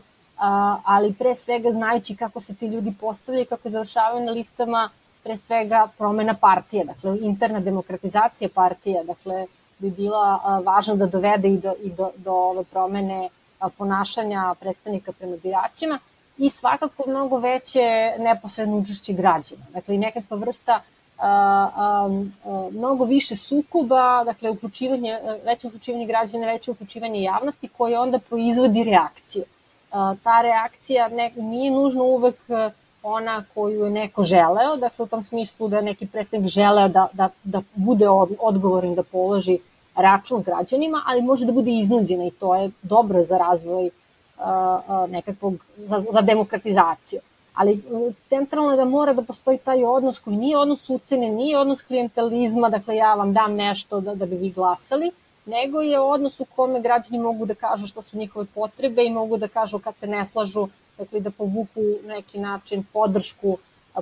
ali 0.86 1.14
pre 1.14 1.36
svega 1.36 1.72
znajući 1.72 2.16
kako 2.16 2.40
se 2.40 2.56
ti 2.56 2.68
ljudi 2.68 2.94
postavljaju, 3.02 3.46
kako 3.46 3.70
završavaju 3.70 4.26
na 4.26 4.32
listama, 4.32 4.90
pre 5.24 5.38
svega 5.38 5.88
promena 5.98 6.34
partije, 6.34 6.84
dakle 6.84 7.18
interna 7.22 7.60
demokratizacija 7.60 8.50
partije, 8.54 9.04
dakle 9.04 9.46
bi 9.80 9.90
bila 9.92 10.60
važna 10.66 10.96
da 10.96 11.06
dovede 11.06 11.48
i 11.48 11.58
do, 11.58 11.74
i 11.84 11.90
do, 11.90 12.10
do 12.18 12.32
ove 12.32 12.64
promene 12.64 13.30
ponašanja 13.78 14.56
predstavnika 14.60 15.12
prema 15.12 15.38
biračima 15.44 16.00
i 16.38 16.50
svakako 16.50 17.04
mnogo 17.08 17.38
veće 17.38 18.14
neposredno 18.20 18.78
učešće 18.78 19.14
građana. 19.14 19.66
Dakle, 19.74 19.96
i 19.96 19.98
nekakva 19.98 20.38
vrsta 20.38 20.82
a, 21.18 21.28
a, 21.28 22.10
a, 22.46 22.70
mnogo 22.72 23.06
više 23.06 23.36
sukuba, 23.36 24.24
dakle, 24.24 24.50
uključivanje, 24.50 25.20
veće 25.46 25.68
uključivanje 25.68 26.06
građana, 26.06 26.46
veće 26.46 26.72
uključivanje 26.72 27.22
javnosti 27.22 27.68
koje 27.68 28.00
onda 28.00 28.20
proizvodi 28.20 28.84
reakciju. 28.84 29.44
Ta 30.24 30.42
reakcija 30.42 31.08
ne, 31.08 31.32
nije 31.36 31.72
nužno 31.72 32.04
uvek 32.04 32.36
ona 33.04 33.44
koju 33.54 33.86
je 33.86 33.92
neko 33.92 34.24
želeo, 34.24 34.78
dakle 34.78 35.04
u 35.04 35.08
tom 35.08 35.24
smislu 35.24 35.68
da 35.68 35.82
neki 35.82 36.08
predstavnik 36.08 36.50
želeo 36.50 36.88
da, 36.88 37.08
da, 37.14 37.30
da 37.44 37.62
bude 37.76 38.10
odgovoran 38.40 38.96
da 38.96 39.04
položi 39.04 39.58
račun 39.96 40.42
građanima, 40.42 41.02
ali 41.06 41.22
može 41.22 41.46
da 41.46 41.52
bude 41.52 41.72
iznuđena 41.72 42.26
i 42.26 42.32
to 42.32 42.56
je 42.56 42.70
dobro 42.82 43.24
za 43.24 43.38
razvoj 43.38 43.90
nekakvog, 45.10 45.54
za, 45.78 46.04
za 46.12 46.22
demokratizaciju. 46.22 47.20
Ali 47.54 47.84
centralno 48.30 48.72
je 48.72 48.78
da 48.78 48.86
mora 48.86 49.14
da 49.14 49.22
postoji 49.22 49.58
taj 49.58 49.84
odnos 49.84 50.20
koji 50.20 50.38
nije 50.38 50.58
odnos 50.58 50.90
ucene, 50.90 51.30
nije 51.30 51.58
odnos 51.58 51.82
klientalizma, 51.82 52.70
dakle 52.70 52.96
ja 52.96 53.14
vam 53.14 53.34
dam 53.34 53.56
nešto 53.56 54.00
da, 54.00 54.16
da 54.16 54.26
bi 54.26 54.36
vi 54.36 54.50
glasali, 54.50 55.12
nego 55.46 55.82
je 55.82 56.00
odnos 56.00 56.40
u 56.40 56.46
kome 56.46 56.82
građani 56.82 57.20
mogu 57.20 57.46
da 57.46 57.56
kažu 57.56 57.88
što 57.88 58.02
su 58.02 58.18
njihove 58.18 58.46
potrebe 58.56 59.04
i 59.04 59.12
mogu 59.12 59.38
da 59.38 59.48
kažu 59.48 59.80
kad 59.80 59.98
se 59.98 60.08
ne 60.08 60.26
slažu 60.26 60.68
dakle 60.98 61.20
da 61.20 61.32
povuku 61.32 61.82
neki 62.08 62.40
način 62.40 62.84
podršku 62.94 63.58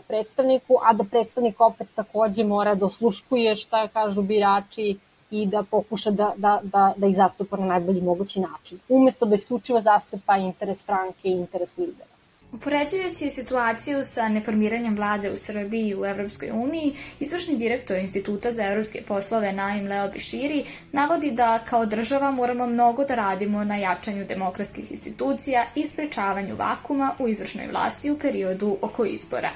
predstavniku, 0.08 0.78
a 0.84 0.94
da 0.94 1.04
predstavnik 1.04 1.62
opet 1.62 1.88
takođe 1.96 2.44
mora 2.44 2.76
da 2.76 2.86
osluškuje 2.86 3.56
šta 3.56 3.88
kažu 3.88 4.22
birači 4.22 4.98
i 5.32 5.46
da 5.46 5.64
pokuša 5.64 6.12
da, 6.12 6.34
da, 6.38 6.60
da, 6.64 6.94
da 6.98 7.08
ih 7.08 7.16
zastupa 7.16 7.58
na 7.58 7.66
najbolji 7.66 8.02
mogući 8.02 8.40
način, 8.40 8.80
umesto 8.90 9.26
da 9.26 9.36
isključivo 9.36 9.82
zastupa 9.82 10.38
interes 10.38 10.80
stranke 10.80 11.30
i 11.30 11.32
interes 11.32 11.78
lidera. 11.78 12.11
Upoređujući 12.54 13.30
situaciju 13.30 14.04
sa 14.04 14.30
neformiranjem 14.30 14.96
vlade 14.96 15.32
u 15.32 15.36
Srbiji 15.36 15.88
i 15.88 15.96
u 15.96 16.06
Evropskoj 16.06 16.52
uniji, 16.54 16.96
izvršni 17.20 17.58
direktor 17.58 17.98
Instituta 17.98 18.52
za 18.52 18.66
evropske 18.66 19.02
poslove 19.08 19.54
Naim 19.54 19.88
Leo 19.88 20.10
Biširi 20.12 20.66
navodi 20.92 21.32
da 21.32 21.60
kao 21.70 21.86
država 21.86 22.32
moramo 22.32 22.68
mnogo 22.68 23.06
da 23.06 23.16
radimo 23.16 23.64
na 23.64 23.76
jačanju 23.76 24.26
demokratskih 24.26 24.92
institucija 24.92 25.66
i 25.76 25.86
sprečavanju 25.86 26.56
vakuma 26.56 27.16
u 27.20 27.28
izvršnoj 27.28 27.68
vlasti 27.68 28.12
u 28.12 28.20
periodu 28.20 28.78
oko 28.82 29.06
izbora 29.06 29.52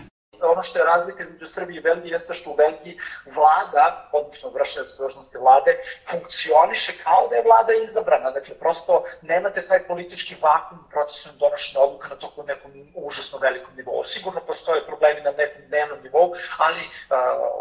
ono 0.56 0.64
što 0.64 0.80
je 0.80 0.86
razlika 0.86 1.24
između 1.24 1.48
Srbije 1.48 1.78
i 1.80 1.82
Belgije 1.82 2.12
jeste 2.12 2.34
što 2.34 2.52
u 2.52 2.56
Belgiji 2.56 2.98
vlada, 3.36 4.10
odnosno 4.12 4.50
vršilac 4.50 4.88
dužnosti 4.98 5.38
vlade, 5.38 5.72
funkcioniše 6.10 6.92
kao 7.04 7.28
da 7.30 7.36
je 7.36 7.44
vlada 7.44 7.74
izabrana. 7.74 8.32
Dakle, 8.32 8.56
prosto 8.60 9.04
nemate 9.22 9.68
taj 9.68 9.88
politički 9.88 10.36
vakum 10.42 10.78
u 10.80 10.90
procesu 10.90 11.30
donošenja 11.40 11.84
odluka 11.84 12.08
na 12.08 12.16
toku 12.16 12.44
nekom 12.44 12.72
užasno 12.96 13.40
velikom 13.40 13.74
nivou. 13.76 14.04
Sigurno 14.04 14.40
postoje 14.48 14.86
problemi 14.86 15.22
na 15.22 15.32
nekom 15.32 15.62
dnevnom 15.68 16.00
nivou, 16.04 16.34
ali 16.58 16.82
uh, 16.82 16.88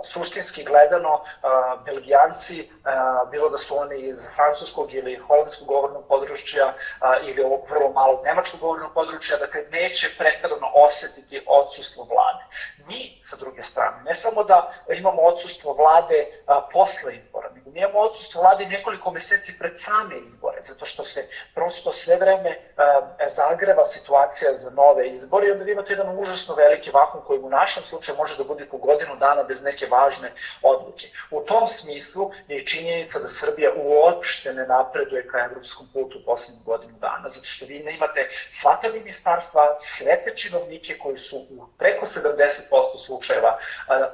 suštinski 0.04 0.64
gledano, 0.64 1.14
uh, 1.14 1.84
Belgijanci, 1.84 2.58
uh, 2.60 3.30
bilo 3.30 3.48
da 3.48 3.58
su 3.58 3.78
oni 3.78 3.98
iz 4.00 4.28
francuskog 4.36 4.94
ili 4.94 5.16
holandskog 5.16 5.68
govornog 5.68 6.04
područja 6.08 6.66
uh, 6.66 7.28
ili 7.28 7.42
ovog 7.42 7.66
vrlo 7.70 7.92
malog 7.92 8.24
nemačkog 8.24 8.60
govornog 8.60 8.92
područja, 8.94 9.36
dakle, 9.36 9.60
neće 9.70 10.06
pretarano 10.18 10.70
osetiti 10.74 11.44
odsustvo 11.46 12.04
vlade. 12.04 12.44
Mi, 12.88 13.18
sa 13.22 13.36
druge 13.36 13.62
strane, 13.62 14.02
ne 14.04 14.14
samo 14.14 14.44
da 14.44 14.74
imamo 14.88 15.22
odsustvo 15.22 15.72
vlade 15.72 16.26
a, 16.46 16.68
posle 16.72 17.14
izbora, 17.14 17.50
nego 17.54 17.70
mi 17.70 17.78
imamo 17.78 17.98
odsustvo 17.98 18.42
vlade 18.42 18.66
nekoliko 18.66 19.10
meseci 19.10 19.58
pred 19.58 19.80
same 19.80 20.18
izbore, 20.18 20.58
zato 20.62 20.86
što 20.86 21.04
se 21.04 21.28
prosto 21.54 21.92
sve 21.92 22.16
vreme 22.16 22.60
a, 22.76 23.00
zagreva 23.28 23.84
situacija 23.84 24.52
za 24.56 24.70
nove 24.70 25.08
izbore 25.08 25.46
i 25.46 25.50
onda 25.50 25.72
imate 25.72 25.92
jedan 25.92 26.18
užasno 26.18 26.54
veliki 26.54 26.90
vakum 26.90 27.20
koji 27.26 27.40
u 27.40 27.50
našem 27.50 27.82
slučaju 27.82 28.18
može 28.18 28.36
da 28.36 28.44
bude 28.44 28.66
po 28.66 28.78
godinu 28.78 29.16
dana 29.16 29.42
bez 29.42 29.62
neke 29.62 29.86
važne 29.86 30.32
odluke. 30.62 31.06
U 31.30 31.40
tom 31.40 31.68
smislu 31.68 32.30
je 32.48 32.66
činjenica 32.66 33.18
da 33.18 33.28
Srbija 33.28 33.70
uopšte 33.76 34.52
ne 34.52 34.66
napreduje 34.66 35.28
ka 35.28 35.38
evropskom 35.38 35.86
putu 35.92 36.18
u 36.26 36.64
godinu 36.64 36.98
dana, 37.00 37.28
zato 37.28 37.46
što 37.46 37.66
vi 37.66 37.78
ne 37.78 37.94
imate 37.94 38.28
svaka 38.50 38.88
ministarstva, 38.88 39.76
sve 39.78 40.24
te 40.24 40.36
činovnike 40.36 40.98
koji 40.98 41.18
su 41.18 41.36
u 41.36 41.66
preko 41.78 42.06
70 42.06 42.73
50% 42.74 42.98
slučajeva 42.98 43.58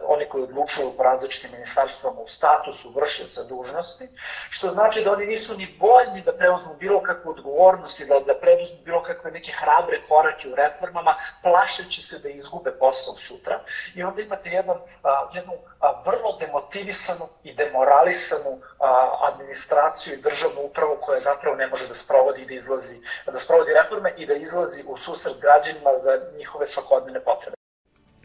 oni 0.02 0.28
koji 0.28 0.44
odlučuju 0.44 0.92
po 0.96 1.02
različitim 1.02 1.50
ministarstvama 1.52 2.20
u 2.20 2.28
statusu 2.28 2.92
vršioca 2.96 3.42
dužnosti, 3.44 4.08
što 4.50 4.70
znači 4.70 5.04
da 5.04 5.12
oni 5.12 5.26
nisu 5.26 5.56
ni 5.56 5.78
voljni 5.80 6.22
da 6.22 6.36
preuzmu 6.36 6.74
bilo 6.74 7.02
kakvu 7.02 7.30
odgovornost 7.30 8.00
i 8.00 8.06
da, 8.06 8.20
da 8.20 8.34
preuzmu 8.34 8.76
bilo 8.84 9.02
kakve 9.02 9.30
neke 9.30 9.52
hrabre 9.52 10.00
korake 10.08 10.48
u 10.48 10.54
reformama, 10.54 11.14
plašeći 11.42 12.02
se 12.02 12.18
da 12.18 12.28
izgube 12.28 12.72
posao 12.78 13.14
sutra. 13.14 13.60
I 13.94 14.02
onda 14.02 14.22
imate 14.22 14.48
jedan, 14.48 14.78
jednu 15.34 15.52
vrlo 16.06 16.36
demotivisanu 16.40 17.28
i 17.42 17.54
demoralisanu 17.54 18.60
administraciju 19.32 20.14
i 20.14 20.22
državnu 20.22 20.62
upravu 20.62 20.96
koja 21.00 21.20
zapravo 21.20 21.56
ne 21.56 21.66
može 21.66 21.88
da 21.88 21.94
sprovodi 21.94 22.46
da 22.46 22.54
izlazi, 22.54 22.96
da 23.26 23.38
sprovodi 23.38 23.72
reforme 23.82 24.14
i 24.16 24.26
da 24.26 24.34
izlazi 24.34 24.84
u 24.86 24.98
susret 24.98 25.40
građanima 25.40 25.98
za 25.98 26.20
njihove 26.36 26.66
svakodnevne 26.66 27.20
potrebe. 27.20 27.59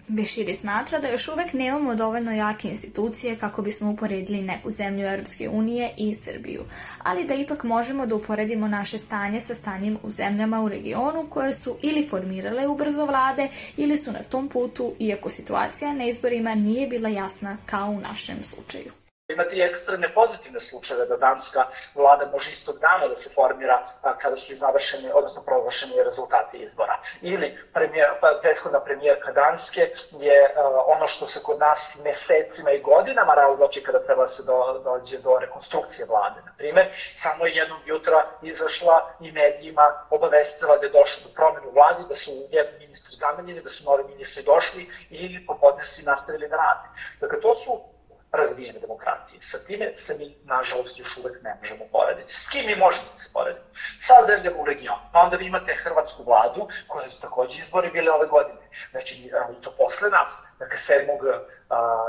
Beširi 0.07 0.53
smatra 0.55 0.99
da 0.99 1.07
još 1.07 1.27
uvek 1.27 1.53
nemamo 1.53 1.95
dovoljno 1.95 2.31
jake 2.31 2.67
institucije 2.67 3.35
kako 3.35 3.61
bismo 3.61 3.91
uporedili 3.91 4.41
neku 4.41 4.71
zemlju 4.71 5.05
Europske 5.05 5.49
unije 5.49 5.89
i 5.97 6.15
Srbiju, 6.15 6.63
ali 7.03 7.25
da 7.25 7.33
ipak 7.33 7.63
možemo 7.63 8.05
da 8.05 8.15
uporedimo 8.15 8.67
naše 8.67 8.97
stanje 8.97 9.41
sa 9.41 9.55
stanjem 9.55 9.97
u 10.03 10.09
zemljama 10.09 10.61
u 10.61 10.69
regionu 10.69 11.27
koje 11.29 11.53
su 11.53 11.77
ili 11.81 12.07
formirale 12.07 12.67
ubrzo 12.67 13.05
vlade 13.05 13.47
ili 13.77 13.97
su 13.97 14.11
na 14.11 14.23
tom 14.23 14.47
putu, 14.47 14.93
iako 14.99 15.29
situacija 15.29 15.93
na 15.93 16.05
izborima 16.05 16.55
nije 16.55 16.87
bila 16.87 17.09
jasna 17.09 17.57
kao 17.65 17.89
u 17.89 17.99
našem 17.99 18.43
slučaju. 18.43 19.04
Imate 19.27 19.55
i 19.55 19.61
ekstremne 19.61 20.13
pozitivne 20.13 20.59
slučajeve 20.61 21.05
da 21.05 21.17
danska 21.17 21.63
vlada 21.95 22.25
može 22.31 22.51
istog 22.51 22.79
dana 22.79 23.07
da 23.07 23.15
se 23.15 23.29
formira 23.35 23.83
a, 24.01 24.17
kada 24.17 24.37
su 24.37 24.53
i 24.53 24.55
završeni, 24.55 25.11
odnosno 25.13 25.41
proglašeni 25.41 26.03
rezultati 26.03 26.57
izbora. 26.57 26.99
Ili 27.21 27.57
premijer, 27.73 28.09
pa, 28.21 28.39
prethodna 28.41 28.79
premijerka 28.79 29.31
Danske 29.31 29.89
je 30.11 30.53
a, 30.55 30.83
ono 30.85 31.07
što 31.07 31.25
se 31.27 31.39
kod 31.43 31.59
nas 31.59 31.99
mesecima 32.03 32.71
i 32.71 32.81
godinama 32.81 33.33
razloči 33.33 33.83
kada 33.83 34.03
treba 34.05 34.27
se 34.27 34.43
do, 34.45 34.81
dođe 34.83 35.17
do 35.17 35.37
rekonstrukcije 35.39 36.05
vlade. 36.09 36.41
Na 36.45 36.53
primer, 36.57 36.85
samo 37.15 37.45
je 37.45 37.55
jednog 37.55 37.79
jutra 37.85 38.27
izašla 38.41 39.11
i 39.19 39.31
medijima 39.31 40.05
obavestila 40.09 40.77
da 40.77 40.85
je 40.85 40.91
došlo 40.91 41.27
do 41.27 41.33
promenu 41.35 41.71
vladi, 41.71 42.03
da 42.09 42.15
su 42.15 42.31
jedni 42.51 42.79
ministri 42.79 43.15
zamenjeni, 43.15 43.61
da 43.61 43.69
su 43.69 43.89
novi 43.89 44.03
ministri 44.03 44.43
došli 44.43 44.89
i 45.09 45.45
popodne 45.45 45.85
svi 45.85 46.03
nastavili 46.05 46.47
da 46.47 46.55
rade. 46.55 46.87
Dakle, 47.21 47.41
to 47.41 47.55
su 47.55 47.94
razvijene 48.35 48.79
demokratije. 48.79 49.41
Sa 49.41 49.57
time 49.67 49.95
se 49.95 50.17
mi, 50.19 50.35
nažalost, 50.43 50.99
još 50.99 51.17
uvek 51.17 51.43
ne 51.43 51.57
možemo 51.61 51.85
porediti. 51.91 52.33
S 52.33 52.49
kim 52.49 52.65
mi 52.65 52.75
možemo 52.75 53.07
da 53.13 53.19
se 53.19 53.29
poredimo? 53.33 53.65
Sa 53.99 54.13
zemljama 54.27 54.57
u 54.61 54.65
regionu. 54.65 55.01
Pa 55.13 55.19
onda 55.19 55.37
vi 55.37 55.45
imate 55.45 55.75
hrvatsku 55.75 56.23
vladu, 56.23 56.67
koja 56.87 57.11
su 57.11 57.21
takođe 57.21 57.61
izbori 57.61 57.91
bile 57.91 58.11
ove 58.11 58.27
godine. 58.27 58.69
Znači, 58.91 59.31
i 59.57 59.61
to 59.61 59.71
posle 59.77 60.09
nas. 60.09 60.55
Dakle, 60.59 60.77
7. 60.77 61.39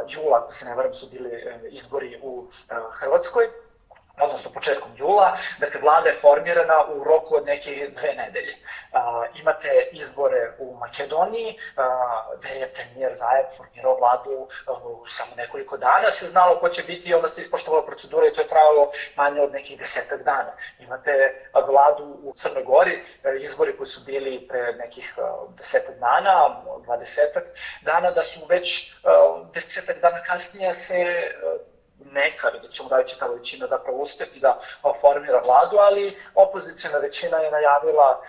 jula, 0.09 0.39
ako 0.39 0.53
se 0.53 0.67
ne 0.67 0.75
varam, 0.75 0.95
su 0.95 1.07
bili 1.13 1.31
e, 1.31 1.61
izbori 1.71 2.21
u 2.23 2.49
Hrvatskoj 2.93 3.49
odnosno 4.37 4.53
početkom 4.55 4.91
jula, 4.97 5.37
dakle 5.59 5.81
vlada 5.81 6.09
je 6.09 6.17
formirana 6.17 6.85
u 6.95 7.05
roku 7.05 7.37
od 7.37 7.47
neke 7.47 7.91
dve 7.97 8.15
nedelje. 8.15 8.55
A, 8.93 9.25
imate 9.41 9.89
izbore 9.93 10.53
u 10.59 10.77
Makedoniji, 10.77 11.59
a, 11.77 11.85
gde 12.39 12.49
je 12.49 12.73
premijer 12.75 13.13
Zajev 13.15 13.47
formirao 13.57 13.97
vladu 13.99 14.49
u 14.85 15.07
samo 15.09 15.33
nekoliko 15.37 15.77
dana, 15.77 16.11
se 16.13 16.27
znalo 16.27 16.61
ko 16.61 16.69
će 16.69 16.83
biti 16.83 17.09
i 17.09 17.15
onda 17.15 17.29
se 17.29 17.41
ispoštovala 17.41 17.87
procedura 17.87 18.27
i 18.27 18.35
to 18.35 18.41
je 18.41 18.49
trajalo 18.49 18.91
manje 19.17 19.41
od 19.41 19.53
nekih 19.53 19.79
desetak 19.79 20.23
dana. 20.23 20.53
Imate 20.79 21.35
vladu 21.69 22.05
u 22.23 22.35
Crnoj 22.37 22.65
Gori, 22.65 23.05
izbori 23.41 23.77
koji 23.77 23.89
su 23.89 24.01
bili 24.07 24.49
pre 24.49 24.73
nekih 24.73 25.15
desetak 25.59 25.95
dana, 25.99 26.63
dvadesetak 26.85 27.45
dana, 27.83 28.11
da 28.11 28.25
su 28.25 28.41
već 28.49 28.95
desetak 29.55 30.01
dana 30.01 30.23
kasnije 30.23 30.75
se 30.75 31.23
neka, 31.99 32.49
vidjet 32.49 32.73
ćemo 32.73 32.89
da 32.89 32.97
li 32.97 33.09
će 33.09 33.19
ta 33.19 33.27
većina 33.27 33.67
zapravo 33.67 33.99
uspeti 33.99 34.41
da 34.41 34.59
formira 35.01 35.41
vladu, 35.45 35.77
ali 35.77 36.17
opozicijna 36.35 36.99
većina 36.99 37.39
je 37.39 37.51
najavila 37.51 38.23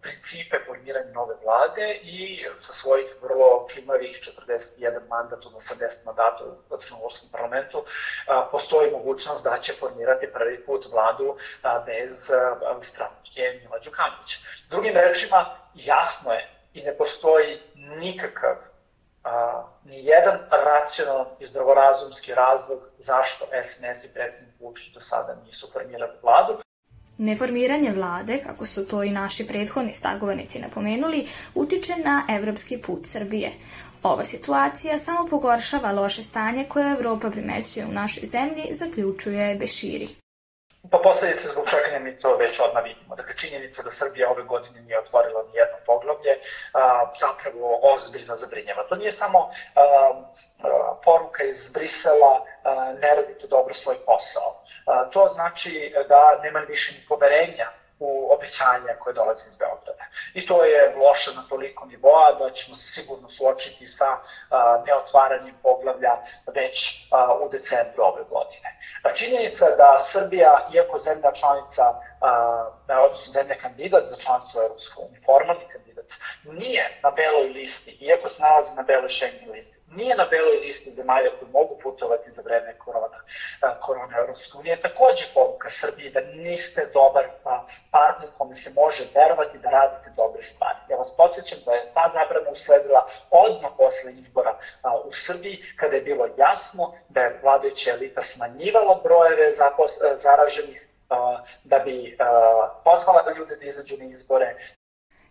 principe 0.00 0.56
formiranja 0.66 1.12
nove 1.12 1.34
vlade 1.44 1.94
i 2.02 2.44
sa 2.58 2.72
svojih 2.72 3.06
vrlo 3.22 3.66
klimavih 3.72 4.20
41 4.48 5.08
mandat, 5.08 5.46
odnosno 5.46 5.76
80 5.76 6.06
mandata 6.06 6.44
u 6.44 6.74
Nacionalnom 6.74 7.10
parlamentu, 7.32 7.84
postoji 8.50 8.90
mogućnost 8.90 9.44
da 9.44 9.58
će 9.60 9.72
formirati 9.72 10.32
prvi 10.32 10.66
put 10.66 10.86
vladu 10.92 11.36
bez 11.86 12.30
stranke 12.82 13.60
Mila 13.62 13.78
Đukanovića. 13.84 14.38
Drugim 14.70 14.94
rečima, 14.94 15.46
jasno 15.74 16.32
je 16.32 16.50
i 16.74 16.82
ne 16.82 16.96
postoji 16.96 17.62
nikakav 17.74 18.56
a, 19.24 19.64
ni 19.84 20.04
jedan 20.04 20.38
racionalan 20.50 21.26
i 21.40 21.46
zdravorazumski 21.46 22.34
razlog 22.34 22.78
zašto 22.98 23.44
SNS 23.64 24.04
i 24.04 24.14
predsednik 24.14 24.60
Vučić 24.60 24.94
do 24.94 25.00
sada 25.00 25.36
nisu 25.46 25.70
formirali 25.72 26.12
vladu. 26.22 26.58
Neformiranje 27.18 27.92
vlade, 27.92 28.42
kako 28.46 28.66
su 28.66 28.88
to 28.88 29.02
i 29.02 29.10
naši 29.10 29.46
prethodni 29.46 29.94
stagovanici 29.94 30.58
napomenuli, 30.58 31.28
utiče 31.54 31.92
na 32.04 32.26
evropski 32.30 32.78
put 32.78 33.06
Srbije. 33.06 33.52
Ova 34.02 34.24
situacija 34.24 34.98
samo 34.98 35.28
pogoršava 35.28 35.92
loše 35.92 36.22
stanje 36.22 36.64
koje 36.68 36.92
Evropa 36.92 37.30
primećuje 37.30 37.86
u 37.86 37.92
našoj 37.92 38.26
zemlji, 38.26 38.68
zaključuje 38.70 39.54
Beširi. 39.54 40.23
Pa 40.90 40.98
posledice 40.98 41.48
zbog 41.48 41.70
čekanja 41.70 41.98
mi 41.98 42.18
to 42.18 42.36
već 42.36 42.60
odmah 42.60 42.84
vidimo. 42.84 43.16
Dakle, 43.16 43.36
činjenica 43.36 43.82
da 43.82 43.90
Srbija 43.90 44.30
ove 44.30 44.42
godine 44.42 44.80
nije 44.80 44.98
otvorila 44.98 45.42
ni 45.42 45.54
jedno 45.54 45.76
poglavlje, 45.86 46.38
a, 46.72 47.12
zapravo 47.20 47.80
ozbiljno 47.82 48.34
zabrinjava. 48.36 48.86
To 48.88 48.94
nije 48.94 49.12
samo 49.12 49.48
poruka 51.04 51.44
iz 51.44 51.72
Brisela, 51.72 52.44
ne 53.00 53.14
radite 53.14 53.46
dobro 53.46 53.74
svoj 53.74 53.96
posao. 54.06 54.64
To 55.10 55.28
znači 55.28 55.92
da 56.08 56.40
nema 56.42 56.58
više 56.58 56.92
ni 56.92 57.04
poverenja 57.08 57.83
u 57.98 58.30
obećanja 58.34 58.96
koje 59.00 59.14
dolaze 59.14 59.48
iz 59.48 59.56
Beograda. 59.56 60.04
I 60.34 60.46
to 60.46 60.64
je 60.64 60.94
loše 60.96 61.30
na 61.36 61.42
toliko 61.48 61.86
nivoa 61.86 62.32
da 62.32 62.50
ćemo 62.50 62.76
se 62.76 62.88
sigurno 62.92 63.30
suočiti 63.30 63.86
sa 63.86 64.06
neotvaranjem 64.86 65.54
poglavlja 65.62 66.14
već 66.54 67.08
u 67.40 67.48
decembru 67.48 68.02
ove 68.02 68.24
godine. 68.24 68.78
A 69.02 69.12
činjenica 69.12 69.64
da 69.76 69.98
Srbija, 70.00 70.68
iako 70.74 70.98
zemlja 70.98 71.32
članica, 71.32 71.82
odnosno 73.04 73.32
zemlja 73.32 73.54
kandidat 73.58 74.04
za 74.04 74.16
članstvo 74.16 74.60
u 74.60 74.64
Europskoj 74.64 75.04
uniji, 75.04 75.20
formalni 75.26 75.68
kandidat, 75.72 75.93
nije 76.44 77.00
na 77.02 77.10
beloj 77.10 77.48
listi, 77.48 78.04
iako 78.04 78.28
se 78.28 78.42
nalazi 78.42 78.76
na 78.76 78.82
beloj 78.82 79.10
Schengen 79.10 79.50
listi, 79.52 79.94
nije 79.96 80.16
na 80.16 80.24
beloj 80.24 80.56
listi 80.56 80.90
zemalja 80.90 81.30
koji 81.38 81.50
mogu 81.50 81.78
putovati 81.82 82.30
za 82.30 82.42
vreme 82.42 82.78
korona, 82.78 83.20
korona 83.80 84.18
Europske 84.18 84.58
unije, 84.58 84.82
takođe 84.82 85.24
poruka 85.34 85.70
Srbije 85.70 86.10
da 86.10 86.20
niste 86.20 86.90
dobar 86.92 87.24
partner 87.90 88.28
kome 88.38 88.54
se 88.54 88.70
može 88.76 89.04
verovati 89.14 89.58
da 89.58 89.70
radite 89.70 90.10
dobre 90.16 90.42
stvari. 90.42 90.78
Ja 90.90 90.96
vas 90.96 91.16
podsjećam 91.16 91.58
da 91.66 91.72
je 91.72 91.90
ta 91.94 92.08
zabrana 92.08 92.50
usledila 92.50 93.06
odmah 93.30 93.70
posle 93.76 94.12
izbora 94.12 94.58
u 95.04 95.12
Srbiji, 95.12 95.62
kada 95.76 95.96
je 95.96 96.02
bilo 96.02 96.28
jasno 96.36 96.94
da 97.08 97.20
je 97.20 97.38
vladajuća 97.42 97.90
elita 97.90 98.22
smanjivala 98.22 99.00
brojeve 99.04 99.52
zaraženih 100.14 100.88
da 101.64 101.78
bi 101.78 102.16
pozvala 102.84 103.32
ljude 103.36 103.56
da 103.56 103.64
izađu 103.64 103.96
na 103.98 104.04
izbore, 104.04 104.56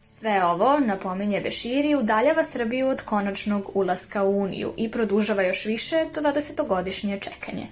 Sve 0.06 0.46
ovo, 0.46 0.80
napominje 0.80 1.42
Beširi, 1.42 1.96
udaljava 1.96 2.44
Srbiju 2.44 2.88
od 2.88 3.02
konačnog 3.02 3.72
ulaska 3.74 4.24
u 4.24 4.40
Uniju 4.40 4.74
i 4.78 4.92
produžava 4.92 5.44
još 5.44 5.66
više 5.66 5.96
20-godišnje 5.96 7.20
čekanje 7.22 7.68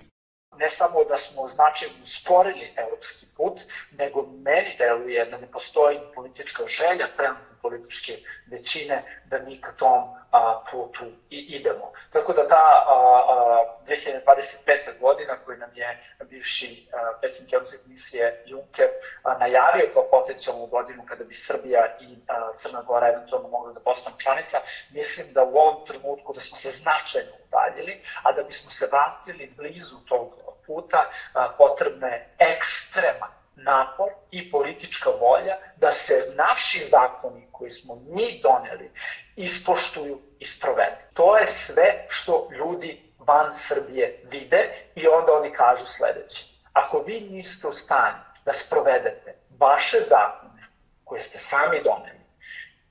ne 0.61 0.69
samo 0.69 1.03
da 1.09 1.17
smo 1.17 1.47
značajno 1.47 1.95
usporili 2.03 2.73
evropski 2.77 3.25
put, 3.37 3.61
nego 3.97 4.27
meni 4.47 4.75
deluje 4.77 5.25
da 5.25 5.37
ne 5.37 5.47
postoji 5.51 5.97
politička 6.15 6.63
želja 6.67 7.07
trenutne 7.17 7.55
političke 7.61 8.13
većine 8.51 9.03
da 9.25 9.39
mi 9.39 9.61
ka 9.61 9.71
tom 9.71 10.03
a, 10.31 10.63
putu 10.71 11.05
i 11.29 11.37
idemo. 11.37 11.91
Tako 12.13 12.33
da 12.33 12.47
ta 12.47 12.65
a, 12.87 12.97
a, 13.27 13.85
2025. 13.87 14.80
godina 15.11 15.37
koju 15.45 15.57
nam 15.57 15.69
je 15.75 16.03
bivši 16.29 16.87
predsjednik 17.19 17.53
Evropske 17.53 17.77
komisije 17.83 18.43
Juncker 18.45 18.89
najavio 19.39 19.89
kao 19.93 20.03
potencijalnu 20.11 20.65
godinu 20.65 21.05
kada 21.09 21.23
bi 21.23 21.33
Srbija 21.33 21.97
i 22.01 22.17
Crna 22.57 22.81
Gora 22.81 23.07
eventualno 23.07 23.47
mogli 23.47 23.73
da 23.73 23.79
postanu 23.79 24.15
članica, 24.19 24.57
mislim 24.91 25.33
da 25.33 25.43
u 25.43 25.57
ovom 25.57 25.87
trenutku 25.87 26.33
da 26.33 26.41
smo 26.41 26.57
se 26.57 26.69
značajno 26.69 27.31
udaljili, 27.47 28.01
a 28.23 28.31
da 28.31 28.43
bismo 28.43 28.71
se 28.71 28.89
vratili 28.91 29.51
blizu 29.57 29.95
tog 30.09 30.33
puta 30.65 31.09
potrebno 31.57 32.07
je 32.07 32.35
ekstreman 32.39 33.31
napor 33.55 34.09
i 34.31 34.51
politička 34.51 35.09
volja 35.09 35.57
da 35.75 35.91
se 35.91 36.33
naši 36.35 36.79
zakoni 36.89 37.47
koji 37.51 37.71
smo 37.71 37.95
mi 37.95 38.39
doneli 38.43 38.91
ispoštuju 39.35 40.19
i 40.39 40.45
sprovedu. 40.45 40.95
To 41.13 41.37
je 41.37 41.47
sve 41.47 42.05
što 42.09 42.49
ljudi 42.57 43.10
van 43.27 43.53
Srbije 43.53 44.21
vide 44.23 44.69
i 44.95 45.07
onda 45.07 45.33
oni 45.33 45.53
kažu 45.53 45.85
sledeće. 45.85 46.43
Ako 46.73 46.99
vi 46.99 47.21
niste 47.21 47.67
u 47.67 47.73
stanju 47.73 48.23
da 48.45 48.53
sprovedete 48.53 49.35
vaše 49.59 49.99
zakone 49.99 50.67
koje 51.03 51.21
ste 51.21 51.39
sami 51.39 51.81
doneli 51.83 52.21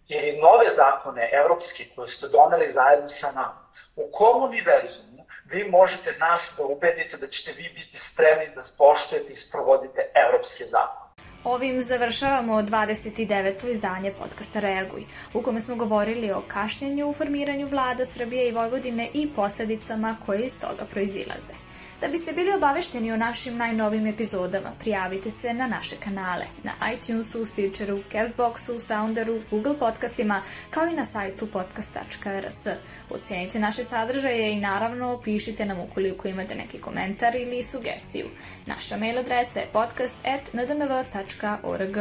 ili 0.08 0.40
nove 0.40 0.70
zakone 0.70 1.30
evropske 1.32 1.84
koje 1.94 2.08
ste 2.08 2.28
doneli 2.28 2.70
zajedno 2.70 3.08
sa 3.08 3.32
nama, 3.32 3.70
u 3.96 4.10
kom 4.12 4.42
univerzumu 4.42 5.24
vi 5.44 5.64
možete 5.64 6.12
nas 6.12 6.54
da 6.58 6.64
ubedite 6.64 7.16
da 7.16 7.26
ćete 7.26 7.52
vi 7.52 7.68
biti 7.68 7.98
spremni 7.98 8.54
da 8.54 8.62
poštujete 8.78 9.32
i 9.32 9.36
sprovodite 9.36 10.10
evropske 10.14 10.64
zakone. 10.64 10.99
Ovim 11.44 11.82
završavamo 11.82 12.62
29. 12.62 13.72
izdanje 13.72 14.12
podcasta 14.12 14.60
Reaguj, 14.60 15.04
u 15.34 15.42
kome 15.42 15.60
smo 15.60 15.76
govorili 15.76 16.30
o 16.30 16.42
kašnjenju 16.48 17.08
u 17.08 17.12
formiranju 17.12 17.68
vlada 17.68 18.06
Srbije 18.06 18.48
i 18.48 18.52
Vojvodine 18.52 19.08
i 19.14 19.28
posledicama 19.36 20.16
koje 20.26 20.44
iz 20.44 20.60
toga 20.60 20.84
proizilaze. 20.90 21.69
Da 22.00 22.08
biste 22.08 22.32
bili 22.32 22.52
obavešteni 22.52 23.12
o 23.12 23.16
našim 23.16 23.56
najnovim 23.56 24.06
epizodama, 24.06 24.72
prijavite 24.78 25.30
se 25.30 25.54
na 25.54 25.66
naše 25.66 25.96
kanale, 25.96 26.44
na 26.62 26.72
iTunesu, 26.94 27.46
Stitcheru, 27.46 28.00
Castboxu, 28.12 28.80
Sounderu, 28.80 29.40
Google 29.50 29.78
podcastima, 29.78 30.42
kao 30.70 30.86
i 30.86 30.92
na 30.92 31.04
sajtu 31.04 31.46
podcast.rs. 31.46 32.66
Ocenite 33.10 33.58
naše 33.58 33.84
sadržaje 33.84 34.52
i 34.52 34.60
naravno 34.60 35.20
pišite 35.24 35.66
nam 35.66 35.80
ukoliko 35.80 36.28
imate 36.28 36.54
neki 36.54 36.78
komentar 36.78 37.36
ili 37.36 37.62
sugestiju. 37.62 38.26
Naša 38.66 38.96
mail 38.96 39.18
adresa 39.18 39.60
je 39.60 39.68
podcast.ndnv.org. 39.72 41.96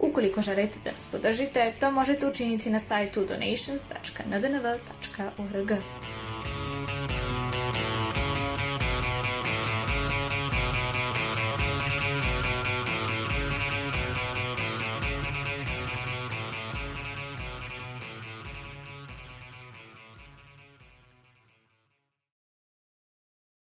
Ukoliko 0.00 0.40
želite 0.40 0.78
da 0.84 0.92
nas 0.92 1.06
podržite, 1.06 1.74
to 1.80 1.90
možete 1.90 2.26
učiniti 2.26 2.70
na 2.70 2.80
sajtu 2.80 3.24
donations.ndnv.org. 3.24 5.70